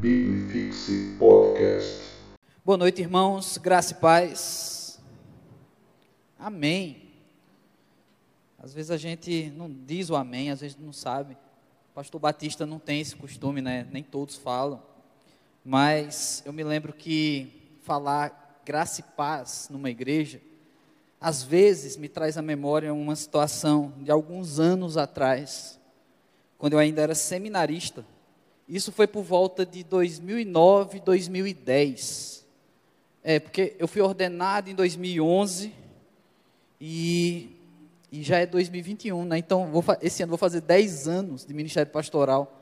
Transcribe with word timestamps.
Biblifixe 0.00 1.16
Podcast. 1.18 2.04
Boa 2.64 2.78
noite, 2.78 3.02
irmãos. 3.02 3.58
Graça 3.58 3.94
e 3.94 3.96
paz. 3.96 5.00
Amém. 6.38 7.10
Às 8.60 8.72
vezes 8.72 8.92
a 8.92 8.96
gente 8.96 9.52
não 9.56 9.68
diz 9.68 10.08
o 10.08 10.14
amém, 10.14 10.52
às 10.52 10.60
vezes 10.60 10.76
não 10.78 10.92
sabe. 10.92 11.36
O 11.90 11.94
pastor 11.94 12.20
Batista 12.20 12.64
não 12.64 12.78
tem 12.78 13.00
esse 13.00 13.16
costume, 13.16 13.60
né? 13.60 13.88
Nem 13.90 14.04
todos 14.04 14.36
falam. 14.36 14.80
Mas 15.64 16.44
eu 16.46 16.52
me 16.52 16.62
lembro 16.62 16.92
que 16.92 17.50
falar 17.82 18.62
graça 18.64 19.00
e 19.00 19.04
paz 19.16 19.66
numa 19.68 19.90
igreja, 19.90 20.40
às 21.20 21.42
vezes 21.42 21.96
me 21.96 22.08
traz 22.08 22.38
à 22.38 22.42
memória 22.42 22.94
uma 22.94 23.16
situação 23.16 23.92
de 23.98 24.12
alguns 24.12 24.60
anos 24.60 24.96
atrás, 24.96 25.76
quando 26.56 26.74
eu 26.74 26.78
ainda 26.78 27.02
era 27.02 27.16
seminarista. 27.16 28.06
Isso 28.68 28.92
foi 28.92 29.06
por 29.06 29.22
volta 29.22 29.64
de 29.64 29.82
2009, 29.82 31.00
2010. 31.00 32.46
É, 33.24 33.40
porque 33.40 33.74
eu 33.78 33.88
fui 33.88 34.02
ordenado 34.02 34.68
em 34.68 34.74
2011 34.74 35.72
e, 36.78 37.56
e 38.12 38.22
já 38.22 38.38
é 38.38 38.46
2021, 38.46 39.24
né? 39.24 39.38
Então, 39.38 39.70
vou, 39.70 39.82
esse 40.02 40.22
ano 40.22 40.30
vou 40.30 40.38
fazer 40.38 40.60
10 40.60 41.08
anos 41.08 41.46
de 41.46 41.54
ministério 41.54 41.90
pastoral. 41.90 42.54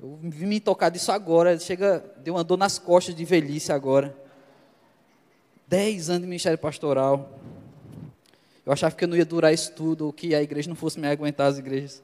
Eu 0.00 0.18
vim 0.20 0.46
me 0.46 0.58
tocar 0.58 0.88
disso 0.88 1.12
agora, 1.12 1.56
chega, 1.56 2.04
deu 2.18 2.34
uma 2.34 2.42
dor 2.42 2.58
nas 2.58 2.76
costas 2.76 3.14
de 3.14 3.24
velhice 3.24 3.70
agora. 3.70 4.16
10 5.68 6.10
anos 6.10 6.22
de 6.22 6.26
ministério 6.26 6.58
pastoral. 6.58 7.38
Eu 8.66 8.72
achava 8.72 8.94
que 8.94 9.04
eu 9.04 9.08
não 9.08 9.16
ia 9.16 9.24
durar 9.24 9.54
isso 9.54 9.72
tudo, 9.72 10.06
ou 10.06 10.12
que 10.12 10.34
a 10.34 10.42
igreja 10.42 10.68
não 10.68 10.76
fosse 10.76 10.98
me 10.98 11.06
aguentar 11.06 11.46
as 11.46 11.58
igrejas 11.58 12.02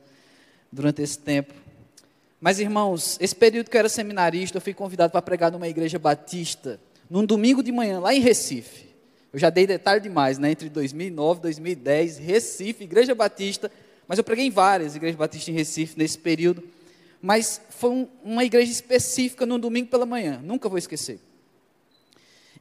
durante 0.71 1.03
esse 1.03 1.19
tempo. 1.19 1.53
Mas, 2.41 2.61
irmãos, 2.61 3.19
esse 3.21 3.35
período 3.35 3.69
que 3.69 3.77
eu 3.77 3.81
era 3.81 3.89
seminarista, 3.89 4.59
eu 4.59 4.61
fui 4.61 4.73
convidado 4.73 5.11
para 5.11 5.21
pregar 5.23 5.51
numa 5.51 5.67
igreja 5.67 5.99
batista, 5.99 6.81
num 7.11 7.25
domingo 7.25 7.63
de 7.63 7.73
manhã, 7.73 7.99
lá 7.99 8.15
em 8.15 8.21
Recife. 8.21 8.89
Eu 9.33 9.39
já 9.39 9.51
dei 9.51 9.67
detalhe 9.67 10.01
demais, 10.01 10.39
né? 10.39 10.53
Entre 10.53 10.69
2009 10.69 11.41
e 11.41 11.43
2010, 11.43 12.19
Recife, 12.19 12.85
igreja 12.85 13.15
batista. 13.15 13.71
Mas 14.07 14.19
eu 14.19 14.25
preguei 14.25 14.47
em 14.47 14.51
várias 14.51 14.95
igrejas 14.95 15.19
batistas 15.19 15.49
em 15.49 15.57
Recife 15.57 15.99
nesse 15.99 16.17
período. 16.17 16.63
Mas 17.21 17.61
foi 17.71 17.91
um, 17.91 18.09
uma 18.23 18.45
igreja 18.45 18.71
específica 18.71 19.45
num 19.45 19.59
domingo 19.59 19.89
pela 19.89 20.07
manhã, 20.07 20.41
nunca 20.43 20.69
vou 20.69 20.79
esquecer. 20.79 21.19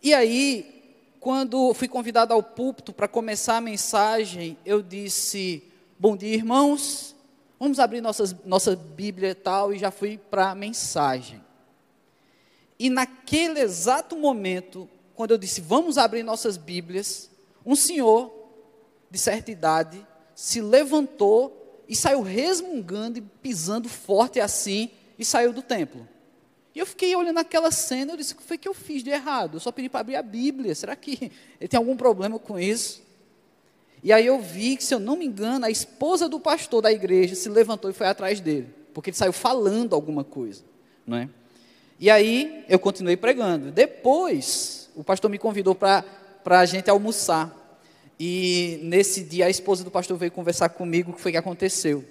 E 0.01 0.13
aí, 0.13 0.95
quando 1.19 1.73
fui 1.73 1.87
convidado 1.87 2.33
ao 2.33 2.41
púlpito 2.41 2.91
para 2.91 3.07
começar 3.07 3.57
a 3.57 3.61
mensagem, 3.61 4.57
eu 4.65 4.81
disse: 4.81 5.63
Bom 5.99 6.17
dia, 6.17 6.33
irmãos. 6.33 7.16
Vamos 7.59 7.79
abrir 7.79 8.01
nossas, 8.01 8.35
nossa 8.45 8.75
Bíblia 8.75 9.31
e 9.31 9.35
tal, 9.35 9.73
e 9.73 9.79
já 9.79 9.89
fui 9.89 10.17
para 10.17 10.51
a 10.51 10.55
mensagem. 10.55 11.43
E 12.79 12.89
naquele 12.89 13.59
exato 13.59 14.15
momento, 14.15 14.87
quando 15.15 15.31
eu 15.31 15.37
disse, 15.37 15.61
vamos 15.61 15.97
abrir 15.97 16.21
nossas 16.21 16.57
Bíblias, 16.57 17.29
um 17.65 17.75
senhor 17.75 18.31
de 19.09 19.17
certa 19.17 19.49
idade 19.49 20.05
se 20.35 20.61
levantou 20.61 21.83
e 21.89 21.95
saiu 21.95 22.21
resmungando 22.21 23.17
e 23.17 23.21
pisando 23.21 23.89
forte 23.89 24.39
assim, 24.39 24.91
e 25.17 25.25
saiu 25.25 25.51
do 25.51 25.63
templo. 25.63 26.07
E 26.75 26.79
eu 26.79 26.85
fiquei 26.85 27.15
olhando 27.15 27.39
aquela 27.39 27.71
cena, 27.71 28.13
eu 28.13 28.17
disse, 28.17 28.33
o 28.33 28.37
que 28.37 28.43
foi 28.43 28.57
que 28.57 28.67
eu 28.67 28.73
fiz 28.73 29.03
de 29.03 29.09
errado? 29.09 29.55
Eu 29.55 29.59
só 29.59 29.71
pedi 29.71 29.89
para 29.89 30.01
abrir 30.01 30.15
a 30.15 30.21
Bíblia, 30.21 30.75
será 30.75 30.95
que 30.95 31.31
ele 31.59 31.67
tem 31.67 31.77
algum 31.77 31.97
problema 31.97 32.37
com 32.37 32.59
isso? 32.59 33.01
E 34.03 34.13
aí 34.13 34.25
eu 34.25 34.39
vi 34.39 34.77
que, 34.77 34.83
se 34.83 34.93
eu 34.93 34.99
não 34.99 35.15
me 35.15 35.25
engano, 35.25 35.65
a 35.65 35.71
esposa 35.71 36.29
do 36.29 36.39
pastor 36.39 36.81
da 36.81 36.91
igreja 36.91 37.35
se 37.35 37.49
levantou 37.49 37.89
e 37.89 37.93
foi 37.93 38.07
atrás 38.07 38.39
dele, 38.39 38.67
porque 38.93 39.09
ele 39.09 39.17
saiu 39.17 39.33
falando 39.33 39.93
alguma 39.93 40.23
coisa, 40.23 40.63
não 41.05 41.17
é? 41.17 41.29
E 41.99 42.09
aí 42.09 42.63
eu 42.69 42.77
continuei 42.77 43.17
pregando. 43.17 43.71
Depois, 43.71 44.89
o 44.95 45.03
pastor 45.03 45.31
me 45.31 45.39
convidou 45.39 45.73
para 45.73 46.03
a 46.45 46.65
gente 46.65 46.89
almoçar. 46.89 47.55
E 48.19 48.79
nesse 48.83 49.23
dia 49.23 49.47
a 49.47 49.49
esposa 49.49 49.83
do 49.83 49.91
pastor 49.91 50.17
veio 50.17 50.31
conversar 50.31 50.69
comigo 50.69 51.11
o 51.11 51.13
que 51.13 51.21
foi 51.21 51.31
que 51.31 51.37
aconteceu. 51.37 52.03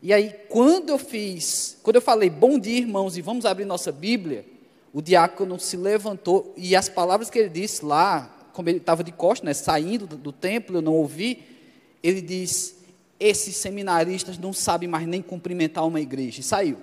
E 0.00 0.12
aí, 0.12 0.32
quando 0.48 0.90
eu 0.90 0.98
fiz, 0.98 1.76
quando 1.82 1.96
eu 1.96 2.02
falei, 2.02 2.30
bom 2.30 2.58
dia, 2.58 2.78
irmãos, 2.78 3.16
e 3.16 3.22
vamos 3.22 3.44
abrir 3.44 3.64
nossa 3.64 3.90
Bíblia, 3.90 4.44
o 4.92 5.02
diácono 5.02 5.58
se 5.58 5.76
levantou 5.76 6.54
e 6.56 6.76
as 6.76 6.88
palavras 6.88 7.28
que 7.28 7.38
ele 7.38 7.48
disse 7.48 7.84
lá, 7.84 8.37
como 8.58 8.68
ele 8.68 8.78
estava 8.78 9.04
de 9.04 9.12
costas, 9.12 9.46
né, 9.46 9.54
saindo 9.54 10.04
do, 10.04 10.16
do 10.16 10.32
templo, 10.32 10.78
eu 10.78 10.82
não 10.82 10.94
ouvi, 10.94 11.44
ele 12.02 12.20
diz: 12.20 12.74
esses 13.20 13.54
seminaristas 13.54 14.36
não 14.36 14.52
sabem 14.52 14.88
mais 14.88 15.06
nem 15.06 15.22
cumprimentar 15.22 15.86
uma 15.86 16.00
igreja. 16.00 16.40
E 16.40 16.42
saiu. 16.42 16.78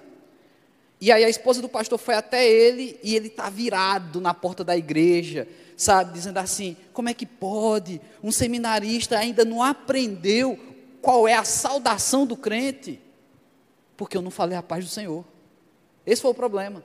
E 1.01 1.11
aí 1.11 1.25
a 1.25 1.27
esposa 1.27 1.61
do 1.61 1.67
pastor 1.67 1.99
foi 1.99 2.15
até 2.15 2.49
ele 2.49 2.97
e 3.03 3.13
ele 3.13 3.27
está 3.27 3.49
virado 3.49 4.21
na 4.21 4.33
porta 4.33 4.63
da 4.63 4.77
igreja, 4.77 5.49
sabe, 5.75 6.13
dizendo 6.13 6.37
assim: 6.37 6.77
como 6.93 7.09
é 7.09 7.13
que 7.13 7.25
pode? 7.25 7.99
Um 8.23 8.31
seminarista 8.31 9.19
ainda 9.19 9.43
não 9.43 9.61
aprendeu 9.61 10.57
qual 11.01 11.27
é 11.27 11.33
a 11.33 11.43
saudação 11.43 12.25
do 12.25 12.37
crente? 12.37 13.01
Porque 13.97 14.15
eu 14.15 14.21
não 14.21 14.31
falei 14.31 14.57
a 14.57 14.63
paz 14.63 14.85
do 14.85 14.89
Senhor. 14.89 15.25
Esse 16.05 16.21
foi 16.21 16.31
o 16.31 16.35
problema. 16.35 16.81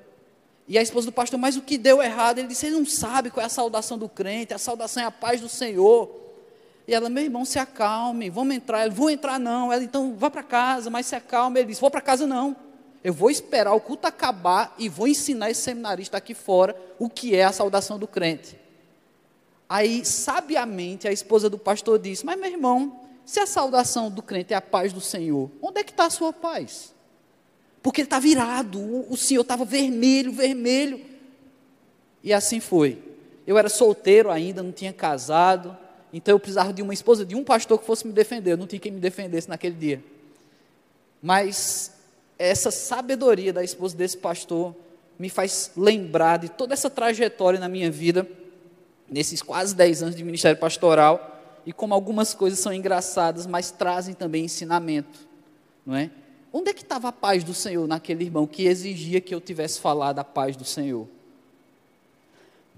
E 0.71 0.79
a 0.79 0.83
esposa 0.83 1.07
do 1.07 1.13
pastor, 1.13 1.37
mas 1.37 1.57
o 1.57 1.63
que 1.63 1.77
deu 1.77 2.01
errado? 2.01 2.39
Ele 2.39 2.47
disse: 2.47 2.67
Ele 2.67 2.77
não 2.77 2.87
sabe 2.87 3.29
qual 3.29 3.43
é 3.43 3.47
a 3.47 3.49
saudação 3.49 3.99
do 3.99 4.09
crente, 4.09 4.55
a 4.55 4.59
saudação 4.59 5.03
é 5.03 5.07
a 5.07 5.11
paz 5.11 5.41
do 5.41 5.49
Senhor. 5.49 6.09
E 6.87 6.95
ela, 6.95 7.11
meu 7.11 7.25
irmão, 7.25 7.45
se 7.45 7.59
acalme, 7.59 8.31
vamos 8.31 8.55
entrar. 8.55 8.87
Ele, 8.87 8.95
vou 8.95 9.11
entrar 9.11 9.41
não. 9.41 9.73
Ela, 9.73 9.83
então, 9.83 10.15
vá 10.17 10.31
para 10.31 10.45
casa, 10.45 10.89
mas 10.89 11.07
se 11.07 11.17
acalme. 11.17 11.59
Ele 11.59 11.71
disse: 11.71 11.81
Vou 11.81 11.91
para 11.91 12.01
casa 12.01 12.25
não. 12.25 12.55
Eu 13.03 13.13
vou 13.13 13.33
esperar 13.33 13.75
o 13.75 13.81
culto 13.81 14.07
acabar 14.07 14.73
e 14.79 14.89
vou 14.89 15.09
ensinar 15.09 15.51
esse 15.51 15.61
seminarista 15.61 16.19
aqui 16.19 16.35
fora 16.35 16.77
o 17.01 17.11
que 17.11 17.35
é 17.35 17.43
a 17.43 17.51
saudação 17.51 17.99
do 17.99 18.07
crente. 18.07 18.57
Aí, 19.69 20.05
sabiamente, 20.05 21.09
a 21.09 21.13
esposa 21.13 21.51
do 21.51 21.59
pastor 21.59 21.99
disse: 21.99 22.25
Mas, 22.25 22.39
meu 22.39 22.49
irmão, 22.49 23.01
se 23.27 23.41
a 23.41 23.47
saudação 23.47 24.09
do 24.09 24.23
crente 24.23 24.55
é 24.55 24.57
a 24.57 24.63
paz 24.63 24.93
do 24.93 25.01
Senhor, 25.01 25.51
onde 25.61 25.81
é 25.81 25.83
que 25.83 25.91
está 25.91 26.05
a 26.05 26.11
sua 26.11 26.33
paz? 26.33 26.95
Porque 27.83 28.03
ele 28.03 28.07
está 28.07 28.19
virado, 28.19 28.79
o, 28.79 29.13
o 29.13 29.17
Senhor 29.17 29.43
estava 29.43 29.65
vermelho, 29.65 30.33
vermelho. 30.33 31.01
E 32.23 32.33
assim 32.33 32.61
foi. 32.61 32.99
Eu 33.47 33.57
era 33.57 33.69
solteiro 33.69 34.31
ainda, 34.31 34.63
não 34.63 34.73
tinha 34.73 34.93
casado, 34.93 35.77
então 36.13 36.35
eu 36.35 36.39
precisava 36.39 36.73
de 36.73 36.83
uma 36.83 36.93
esposa, 36.93 37.25
de 37.25 37.35
um 37.35 37.43
pastor 37.43 37.79
que 37.79 37.87
fosse 37.87 38.07
me 38.07 38.13
defender, 38.13 38.53
eu 38.53 38.57
não 38.57 38.67
tinha 38.67 38.79
quem 38.79 38.93
me 38.93 39.01
defendesse 39.01 39.49
naquele 39.49 39.75
dia. 39.75 40.03
Mas 41.23 41.93
essa 42.39 42.71
sabedoria 42.71 43.53
da 43.53 43.63
esposa 43.63 43.97
desse 43.97 44.17
pastor 44.17 44.75
me 45.19 45.29
faz 45.29 45.73
lembrar 45.77 46.39
de 46.39 46.49
toda 46.49 46.73
essa 46.73 46.89
trajetória 46.89 47.61
na 47.61 47.69
minha 47.69 47.91
vida, 47.91 48.27
nesses 49.09 49.43
quase 49.43 49.75
10 49.75 50.03
anos 50.03 50.17
de 50.17 50.25
ministério 50.25 50.59
pastoral, 50.59 51.61
e 51.67 51.73
como 51.73 51.93
algumas 51.93 52.33
coisas 52.33 52.59
são 52.59 52.73
engraçadas, 52.73 53.47
mas 53.47 53.71
trazem 53.71 54.15
também 54.15 54.45
ensinamento, 54.45 55.19
não 55.85 55.95
é? 55.95 56.11
Onde 56.53 56.71
é 56.71 56.75
que 56.75 56.83
estava 56.83 57.09
a 57.09 57.13
paz 57.13 57.45
do 57.45 57.55
Senhor 57.55 57.87
naquele 57.87 58.25
irmão 58.25 58.47
que 58.47 58.65
exigia 58.65 59.21
que 59.21 59.35
eu 59.35 59.41
tivesse 59.41 59.81
falado 59.81 60.19
a 60.19 60.25
paz 60.25 60.57
do 60.57 60.65
Senhor? 60.65 61.07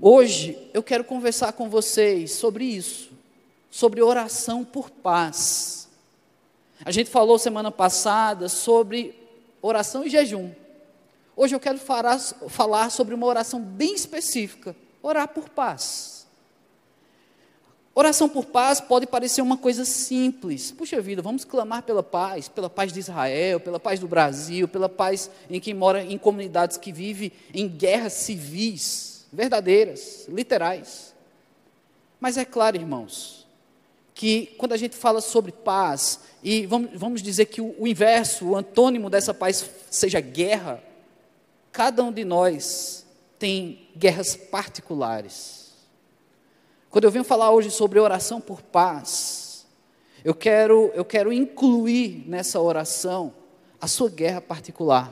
Hoje 0.00 0.58
eu 0.74 0.82
quero 0.82 1.04
conversar 1.04 1.52
com 1.52 1.70
vocês 1.70 2.32
sobre 2.32 2.64
isso, 2.64 3.10
sobre 3.70 4.02
oração 4.02 4.64
por 4.64 4.90
paz. 4.90 5.88
A 6.84 6.90
gente 6.90 7.08
falou 7.08 7.38
semana 7.38 7.70
passada 7.70 8.48
sobre 8.48 9.14
oração 9.62 10.04
e 10.04 10.10
jejum. 10.10 10.50
Hoje 11.34 11.54
eu 11.54 11.60
quero 11.60 11.78
falar, 11.78 12.18
falar 12.18 12.90
sobre 12.90 13.14
uma 13.14 13.26
oração 13.26 13.60
bem 13.60 13.94
específica: 13.94 14.76
orar 15.02 15.28
por 15.28 15.48
paz. 15.48 16.11
Oração 17.94 18.26
por 18.26 18.46
paz 18.46 18.80
pode 18.80 19.06
parecer 19.06 19.42
uma 19.42 19.58
coisa 19.58 19.84
simples. 19.84 20.72
Puxa 20.72 21.00
vida, 21.00 21.20
vamos 21.20 21.44
clamar 21.44 21.82
pela 21.82 22.02
paz, 22.02 22.48
pela 22.48 22.70
paz 22.70 22.90
de 22.90 23.00
Israel, 23.00 23.60
pela 23.60 23.78
paz 23.78 24.00
do 24.00 24.08
Brasil, 24.08 24.66
pela 24.66 24.88
paz 24.88 25.30
em 25.50 25.60
quem 25.60 25.74
mora 25.74 26.02
em 26.02 26.16
comunidades 26.16 26.78
que 26.78 26.90
vivem 26.90 27.30
em 27.52 27.68
guerras 27.68 28.14
civis, 28.14 29.26
verdadeiras, 29.30 30.26
literais. 30.26 31.12
Mas 32.18 32.38
é 32.38 32.46
claro, 32.46 32.78
irmãos, 32.78 33.46
que 34.14 34.46
quando 34.56 34.72
a 34.72 34.78
gente 34.78 34.96
fala 34.96 35.20
sobre 35.20 35.52
paz, 35.52 36.20
e 36.42 36.64
vamos, 36.64 36.92
vamos 36.94 37.22
dizer 37.22 37.44
que 37.46 37.60
o, 37.60 37.74
o 37.78 37.86
inverso, 37.86 38.46
o 38.46 38.56
antônimo 38.56 39.10
dessa 39.10 39.34
paz 39.34 39.68
seja 39.90 40.18
guerra, 40.18 40.82
cada 41.70 42.02
um 42.02 42.12
de 42.12 42.24
nós 42.24 43.04
tem 43.38 43.86
guerras 43.94 44.34
particulares 44.34 45.61
quando 46.92 47.04
eu 47.04 47.10
venho 47.10 47.24
falar 47.24 47.50
hoje 47.50 47.70
sobre 47.70 47.98
oração 47.98 48.38
por 48.38 48.60
paz, 48.60 49.66
eu 50.22 50.34
quero, 50.34 50.92
eu 50.94 51.06
quero 51.06 51.32
incluir 51.32 52.22
nessa 52.28 52.60
oração 52.60 53.32
a 53.80 53.88
sua 53.88 54.10
guerra 54.10 54.42
particular. 54.42 55.10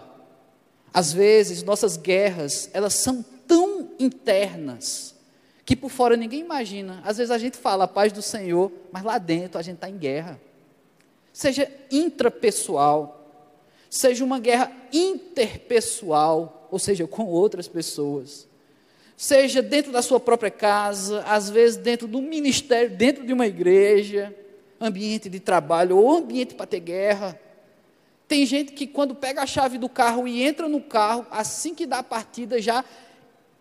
Às 0.93 1.11
vezes, 1.11 1.63
nossas 1.63 1.97
guerras, 1.97 2.69
elas 2.75 2.93
são 2.93 3.25
tão 3.49 3.93
internas, 3.99 5.15
que 5.65 5.75
por 5.75 5.89
fora 5.89 6.19
ninguém 6.19 6.41
imagina. 6.41 7.01
Às 7.03 7.17
vezes 7.17 7.31
a 7.31 7.39
gente 7.39 7.57
fala 7.57 7.85
a 7.85 7.89
paz 7.89 8.13
do 8.13 8.21
Senhor, 8.21 8.71
mas 8.93 9.03
lá 9.03 9.17
dentro 9.17 9.59
a 9.59 9.63
gente 9.63 9.77
está 9.77 9.89
em 9.89 9.97
guerra. 9.97 10.39
Seja 11.33 11.67
intrapessoal, 11.91 13.27
seja 13.89 14.23
uma 14.23 14.39
guerra 14.39 14.71
interpessoal, 14.93 16.69
ou 16.71 16.79
seja, 16.79 17.07
com 17.07 17.25
outras 17.25 17.67
pessoas. 17.67 18.50
Seja 19.21 19.61
dentro 19.61 19.93
da 19.93 20.01
sua 20.01 20.19
própria 20.19 20.51
casa, 20.51 21.23
às 21.27 21.51
vezes 21.51 21.77
dentro 21.77 22.09
do 22.09 22.23
ministério, 22.23 22.89
dentro 22.89 23.27
de 23.27 23.35
uma 23.35 23.47
igreja, 23.47 24.35
ambiente 24.81 25.29
de 25.29 25.39
trabalho 25.39 25.99
ou 25.99 26.11
ambiente 26.11 26.55
para 26.55 26.65
ter 26.65 26.81
guerra. 26.81 27.39
Tem 28.27 28.47
gente 28.47 28.73
que 28.73 28.87
quando 28.87 29.15
pega 29.15 29.43
a 29.43 29.47
chave 29.47 29.77
do 29.77 29.91
carro 29.91 30.27
e 30.27 30.43
entra 30.43 30.67
no 30.71 30.81
carro, 30.81 31.27
assim 31.31 31.75
que 31.75 31.85
dá 31.85 31.99
a 31.99 32.03
partida, 32.03 32.63
já 32.63 32.83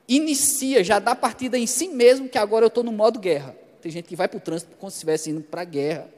inicia, 0.08 0.82
já 0.82 0.98
dá 0.98 1.12
a 1.12 1.16
partida 1.16 1.58
em 1.58 1.68
si 1.68 1.90
mesmo, 1.90 2.30
que 2.30 2.38
agora 2.38 2.64
eu 2.64 2.70
estou 2.70 2.82
no 2.82 2.94
modo 2.94 3.20
guerra. 3.20 3.54
Tem 3.82 3.92
gente 3.92 4.06
que 4.06 4.16
vai 4.16 4.30
para 4.30 4.38
o 4.38 4.42
trânsito 4.42 4.78
como 4.78 4.90
se 4.90 4.96
estivesse 4.96 5.30
indo 5.30 5.42
para 5.42 5.64
a 5.64 5.66
guerra. 5.66 6.10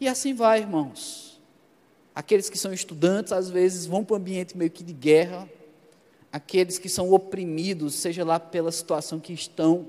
E 0.00 0.08
assim 0.08 0.34
vai, 0.34 0.58
irmãos. 0.58 1.40
Aqueles 2.12 2.50
que 2.50 2.58
são 2.58 2.72
estudantes, 2.72 3.32
às 3.32 3.48
vezes, 3.48 3.86
vão 3.86 4.04
para 4.04 4.14
o 4.14 4.16
ambiente 4.16 4.58
meio 4.58 4.72
que 4.72 4.82
de 4.82 4.92
guerra. 4.92 5.48
Aqueles 6.32 6.78
que 6.78 6.88
são 6.88 7.12
oprimidos, 7.12 7.94
seja 7.94 8.24
lá 8.24 8.38
pela 8.38 8.70
situação 8.70 9.18
que 9.18 9.32
estão, 9.32 9.86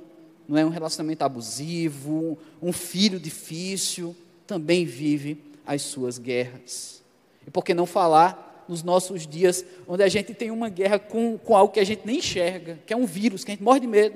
não 0.47 0.57
é 0.57 0.65
um 0.65 0.69
relacionamento 0.69 1.23
abusivo, 1.23 2.37
um 2.61 2.73
filho 2.73 3.19
difícil, 3.19 4.15
também 4.47 4.85
vive 4.85 5.37
as 5.65 5.83
suas 5.83 6.17
guerras. 6.17 7.01
E 7.45 7.51
por 7.51 7.63
que 7.63 7.73
não 7.73 7.85
falar 7.85 8.65
nos 8.67 8.83
nossos 8.83 9.27
dias, 9.27 9.65
onde 9.87 10.03
a 10.03 10.07
gente 10.07 10.33
tem 10.33 10.49
uma 10.49 10.69
guerra 10.69 10.97
com, 10.97 11.37
com 11.37 11.55
algo 11.55 11.73
que 11.73 11.79
a 11.79 11.83
gente 11.83 12.01
nem 12.05 12.17
enxerga, 12.17 12.79
que 12.85 12.93
é 12.93 12.97
um 12.97 13.05
vírus, 13.05 13.43
que 13.43 13.51
a 13.51 13.53
gente 13.53 13.63
morre 13.63 13.81
de 13.81 13.87
medo. 13.87 14.15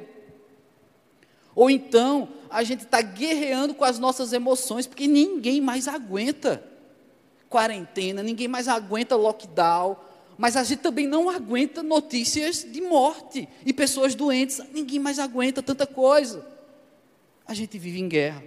Ou 1.54 1.70
então, 1.70 2.30
a 2.50 2.64
gente 2.64 2.84
está 2.84 3.02
guerreando 3.02 3.74
com 3.74 3.84
as 3.84 4.00
nossas 4.00 4.34
emoções, 4.34 4.88
porque 4.88 5.08
ninguém 5.08 5.62
mais 5.62 5.88
aguenta 5.88 6.64
quarentena, 7.50 8.22
ninguém 8.22 8.48
mais 8.48 8.68
aguenta 8.68 9.16
lockdown, 9.16 9.96
mas 10.38 10.58
a 10.58 10.64
gente 10.64 10.80
também 10.80 11.08
não 11.08 11.30
aguenta 11.30 11.82
notícias 11.82 12.66
de 12.70 12.82
morte 12.82 13.48
e 13.66 13.72
pessoas 13.72 14.16
doentes, 14.16 14.62
ninguém 14.74 15.00
mais 15.00 15.20
aguenta 15.20 15.64
tanta 15.64 15.88
coisa. 15.88 16.46
A 17.48 17.54
gente 17.54 17.78
vive 17.78 18.00
em 18.00 18.10
guerra. 18.10 18.44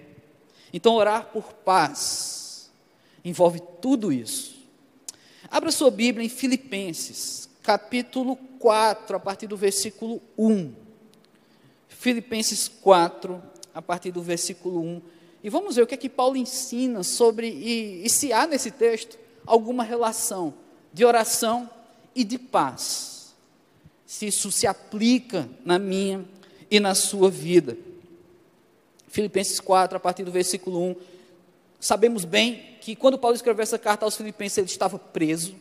Então, 0.73 0.95
orar 0.95 1.27
por 1.33 1.53
paz 1.53 2.71
envolve 3.25 3.61
tudo 3.81 4.13
isso. 4.13 4.59
Abra 5.51 5.71
sua 5.71 5.91
Bíblia 5.91 6.25
em 6.27 6.29
Filipenses, 6.29 7.49
capítulo 7.63 8.37
4, 8.59 9.17
a 9.17 9.21
partir 9.21 9.47
do 9.47 9.57
versículo 9.57 10.21
1. 10.37 10.75
Filipenses 11.89 12.69
4, 12.69 13.43
a 13.75 13.81
partir 13.81 14.13
do 14.13 14.23
versículo 14.23 14.81
1. 14.81 15.03
E 15.43 15.49
vamos 15.49 15.77
ver 15.77 15.83
o 15.83 15.87
que 15.87 15.95
é 15.95 15.99
que 15.99 16.09
Paulo 16.09 16.37
ensina 16.37 17.03
sobre, 17.03 17.49
e, 17.49 18.05
e 18.05 18.11
se 18.11 18.33
há 18.33 18.47
nesse 18.47 18.71
texto 18.71 19.19
alguma 19.47 19.83
relação 19.83 20.53
de 20.93 21.05
oração 21.05 21.71
e 22.19 22.25
de 22.25 22.37
paz. 22.37 23.33
Se 24.05 24.27
isso 24.27 24.51
se 24.51 24.67
aplica 24.67 25.49
na 25.65 25.79
minha 25.79 26.25
e 26.69 26.81
na 26.81 26.93
sua 26.93 27.31
vida. 27.31 27.77
Filipenses 29.07 29.61
4, 29.61 29.97
a 29.97 30.01
partir 30.01 30.25
do 30.25 30.33
versículo 30.33 30.83
1. 30.83 30.97
Sabemos 31.79 32.25
bem 32.25 32.77
que 32.81 32.97
quando 32.97 33.17
Paulo 33.17 33.37
escreveu 33.37 33.63
essa 33.63 33.79
carta 33.79 34.05
aos 34.05 34.17
Filipenses, 34.17 34.59
ele 34.59 34.67
estava 34.67 34.99
preso, 34.99 35.55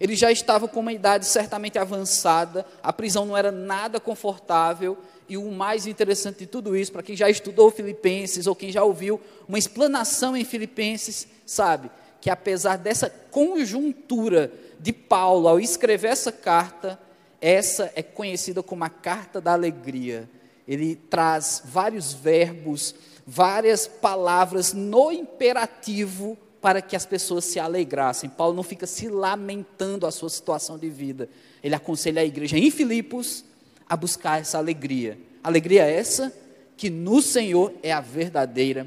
ele 0.00 0.16
já 0.16 0.32
estava 0.32 0.66
com 0.66 0.80
uma 0.80 0.92
idade 0.92 1.26
certamente 1.26 1.78
avançada, 1.78 2.66
a 2.82 2.92
prisão 2.92 3.24
não 3.24 3.36
era 3.36 3.52
nada 3.52 4.00
confortável, 4.00 4.98
e 5.28 5.36
o 5.36 5.48
mais 5.52 5.86
interessante 5.86 6.40
de 6.40 6.46
tudo 6.46 6.76
isso, 6.76 6.90
para 6.90 7.04
quem 7.04 7.14
já 7.14 7.30
estudou 7.30 7.70
Filipenses 7.70 8.48
ou 8.48 8.56
quem 8.56 8.72
já 8.72 8.82
ouviu 8.82 9.20
uma 9.46 9.58
explanação 9.58 10.36
em 10.36 10.44
Filipenses, 10.44 11.28
sabe 11.46 11.88
que 12.20 12.28
apesar 12.28 12.76
dessa 12.76 13.08
conjuntura 13.08 14.52
de 14.80 14.92
Paulo 14.92 15.46
ao 15.46 15.60
escrever 15.60 16.08
essa 16.08 16.32
carta, 16.32 16.98
essa 17.40 17.92
é 17.94 18.02
conhecida 18.02 18.62
como 18.62 18.84
a 18.84 18.88
carta 18.88 19.40
da 19.40 19.52
alegria. 19.52 20.28
Ele 20.66 20.94
traz 20.94 21.62
vários 21.64 22.12
verbos, 22.12 22.94
várias 23.26 23.86
palavras 23.86 24.72
no 24.72 25.12
imperativo 25.12 26.36
para 26.60 26.82
que 26.82 26.94
as 26.94 27.06
pessoas 27.06 27.44
se 27.44 27.58
alegrassem. 27.58 28.28
Paulo 28.28 28.54
não 28.54 28.62
fica 28.62 28.86
se 28.86 29.08
lamentando 29.08 30.06
a 30.06 30.10
sua 30.10 30.28
situação 30.28 30.78
de 30.78 30.88
vida. 30.90 31.28
Ele 31.62 31.74
aconselha 31.74 32.22
a 32.22 32.24
igreja 32.24 32.58
em 32.58 32.70
Filipos 32.70 33.44
a 33.88 33.96
buscar 33.96 34.40
essa 34.40 34.58
alegria. 34.58 35.18
Alegria 35.42 35.84
essa 35.84 36.32
que 36.76 36.88
no 36.90 37.20
Senhor 37.20 37.72
é 37.82 37.92
a 37.92 38.00
verdadeira 38.00 38.86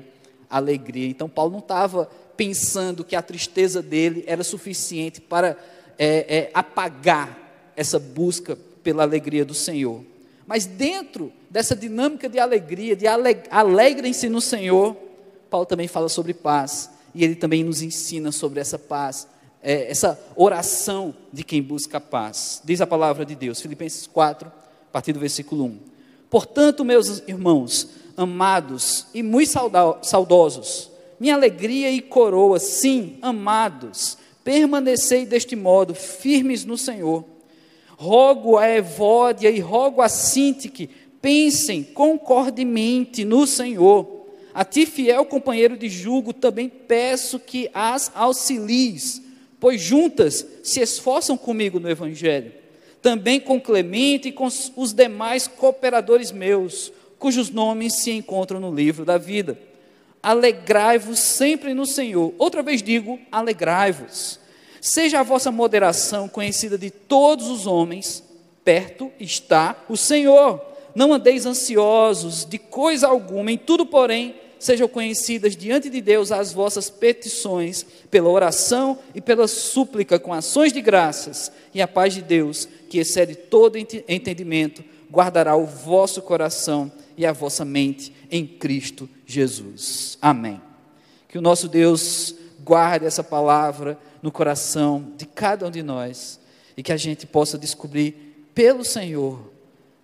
alegria. 0.50 1.08
Então, 1.08 1.28
Paulo 1.28 1.52
não 1.52 1.60
estava 1.60 2.10
pensando 2.38 3.04
que 3.04 3.16
a 3.16 3.22
tristeza 3.22 3.82
dele 3.82 4.24
era 4.28 4.44
suficiente 4.44 5.22
para 5.22 5.58
é, 5.98 6.38
é, 6.38 6.52
apagar 6.54 7.38
essa 7.76 8.00
busca 8.00 8.58
pela 8.84 9.04
alegria 9.04 9.46
do 9.46 9.54
Senhor. 9.54 10.04
Mas 10.46 10.66
dentro 10.66 11.32
dessa 11.50 11.76
dinâmica 11.76 12.28
de 12.28 12.40
alegria, 12.40 12.96
de 12.96 13.06
alegrem-se 13.08 14.28
no 14.28 14.42
Senhor, 14.42 14.96
Paulo 15.50 15.66
também 15.66 15.88
fala 15.88 16.10
sobre 16.10 16.34
paz 16.34 16.90
e 17.16 17.24
ele 17.24 17.36
também 17.36 17.64
nos 17.64 17.82
ensina 17.82 18.32
sobre 18.32 18.60
essa 18.60 18.78
paz, 18.78 19.28
é, 19.62 19.90
essa 19.90 20.20
oração 20.36 21.16
de 21.32 21.44
quem 21.44 21.62
busca 21.62 21.98
a 21.98 22.02
paz. 22.02 22.62
Diz 22.66 22.82
a 22.82 22.88
palavra 22.88 23.26
de 23.26 23.36
Deus, 23.36 23.62
Filipenses 23.62 24.08
4, 24.08 24.48
a 24.48 24.92
partir 24.92 25.14
do 25.14 25.20
versículo 25.20 25.66
1. 25.66 25.80
Portanto, 26.30 26.84
meus 26.84 27.20
irmãos, 27.28 27.90
amados 28.18 29.08
e 29.14 29.22
muito 29.22 29.52
saudosos, 30.02 30.90
minha 31.20 31.36
alegria 31.36 31.92
e 31.92 32.02
coroa, 32.02 32.60
sim, 32.60 33.18
amados, 33.22 34.18
permanecei 34.44 35.26
deste 35.26 35.56
modo, 35.56 35.96
firmes 35.96 36.66
no 36.66 36.78
Senhor. 36.78 37.24
Rogo 37.96 38.58
a 38.58 38.68
Evódia 38.70 39.50
e 39.50 39.60
rogo 39.60 40.02
a 40.02 40.10
Sintique, 40.10 40.90
pensem 41.22 41.84
concordemente 41.84 43.24
no 43.24 43.48
Senhor. 43.48 44.26
A 44.54 44.64
ti, 44.64 44.86
fiel 44.86 45.26
companheiro 45.26 45.78
de 45.78 45.90
julgo, 45.90 46.34
também 46.34 46.70
peço 46.70 47.40
que 47.40 47.70
as 47.74 48.12
auxilies, 48.14 49.22
pois 49.60 49.82
juntas 49.82 50.46
se 50.62 50.82
esforçam 50.82 51.38
comigo 51.38 51.80
no 51.80 51.90
Evangelho. 51.90 52.52
Também 53.02 53.40
com 53.40 53.60
Clemente 53.60 54.30
e 54.30 54.32
com 54.32 54.48
os 54.76 54.94
demais 54.94 55.48
cooperadores 55.48 56.32
meus, 56.32 56.92
cujos 57.18 57.50
nomes 57.50 58.02
se 58.02 58.12
encontram 58.12 58.60
no 58.60 58.74
livro 58.74 59.06
da 59.06 59.18
vida. 59.18 59.58
Alegrai-vos 60.24 61.20
sempre 61.20 61.74
no 61.74 61.86
Senhor. 61.86 62.34
Outra 62.38 62.64
vez 62.64 62.82
digo: 62.82 63.20
alegrai-vos. 63.30 64.40
Seja 64.80 65.20
a 65.20 65.24
vossa 65.24 65.52
moderação 65.52 66.30
conhecida 66.30 66.78
de 66.78 66.90
todos 66.90 67.48
os 67.48 67.68
homens, 67.68 68.24
perto 68.64 69.12
está 69.20 69.76
o 69.90 69.98
Senhor. 69.98 70.62
Não 70.96 71.14
andeis 71.14 71.46
ansiosos 71.46 72.46
de 72.46 72.58
coisa 72.58 73.08
alguma, 73.08 73.52
em 73.52 73.58
tudo, 73.58 73.86
porém, 73.86 74.36
sejam 74.60 74.88
conhecidas 74.88 75.58
diante 75.58 75.90
de 75.90 76.00
Deus 76.00 76.32
as 76.32 76.54
vossas 76.54 76.90
petições, 76.90 77.86
pela 78.10 78.30
oração 78.30 78.98
e 79.14 79.20
pela 79.20 79.48
súplica, 79.48 80.20
com 80.20 80.32
ações 80.32 80.72
de 80.72 80.82
graças, 80.82 81.52
e 81.74 81.82
a 81.82 81.88
paz 81.88 82.14
de 82.14 82.22
Deus, 82.22 82.68
que 82.90 83.00
excede 83.00 83.36
todo 83.36 83.78
entendimento, 83.78 84.84
guardará 85.12 85.56
o 85.56 85.66
vosso 85.66 86.22
coração 86.22 86.92
e 87.18 87.26
a 87.26 87.32
vossa 87.32 87.64
mente 87.64 88.14
em 88.30 88.46
Cristo 88.46 89.10
Jesus. 89.26 90.18
Amém. 90.22 90.62
Que 91.28 91.38
o 91.38 91.42
nosso 91.42 91.68
Deus 91.68 92.36
guarde 92.64 93.06
essa 93.06 93.24
palavra 93.24 94.00
no 94.22 94.32
coração 94.32 95.14
de 95.18 95.26
cada 95.26 95.68
um 95.68 95.72
de 95.72 95.84
nós 95.84 96.40
e 96.78 96.84
que 96.84 96.92
a 96.92 96.98
gente 96.98 97.26
possa 97.26 97.58
descobrir 97.58 98.48
pelo 98.54 98.84
Senhor 98.84 99.52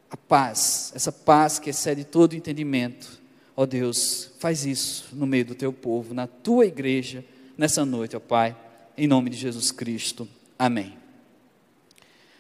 a 0.10 0.18
paz, 0.18 0.92
essa 0.96 1.12
paz 1.12 1.60
que 1.60 1.70
excede 1.70 2.04
todo 2.04 2.36
entendimento 2.36 3.20
Ó 3.60 3.66
Deus, 3.66 4.32
faz 4.40 4.66
isso 4.66 5.10
no 5.12 5.28
meio 5.28 5.44
do 5.44 5.54
teu 5.54 5.74
povo, 5.74 6.14
na 6.14 6.26
tua 6.28 6.66
igreja, 6.66 7.26
nessa 7.58 7.84
noite, 7.84 8.16
ó 8.16 8.20
Pai, 8.22 8.56
em 8.98 9.06
nome 9.06 9.30
de 9.30 9.36
Jesus 9.36 9.70
Cristo. 9.70 10.26
Amém. 10.58 10.98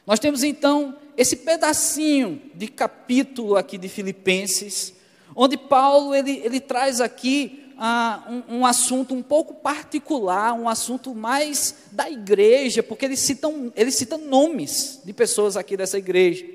Nós 0.07 0.17
temos 0.17 0.43
então 0.43 0.95
esse 1.19 1.35
pedacinho 1.35 2.41
de 2.55 2.69
capítulo 2.69 3.57
aqui 3.57 3.77
de 3.77 3.89
Filipenses, 3.89 4.93
onde 5.35 5.57
Paulo 5.57 6.15
ele, 6.15 6.41
ele 6.45 6.61
traz 6.61 7.01
aqui 7.01 7.73
ah, 7.77 8.23
um, 8.29 8.59
um, 8.59 8.65
assunto 8.65 9.13
um 9.13 9.21
pouco 9.21 9.55
particular, 9.55 10.53
um 10.53 10.69
assunto 10.69 11.13
mais 11.13 11.75
da 11.91 12.09
igreja, 12.09 12.81
porque 12.81 13.03
ele 13.03 13.17
cita, 13.17 13.49
ele 13.75 13.91
cita 13.91 14.17
nomes 14.17 15.01
de 15.03 15.11
pessoas 15.11 15.57
aqui 15.57 15.75
dessa 15.75 15.97
igreja. 15.97 16.45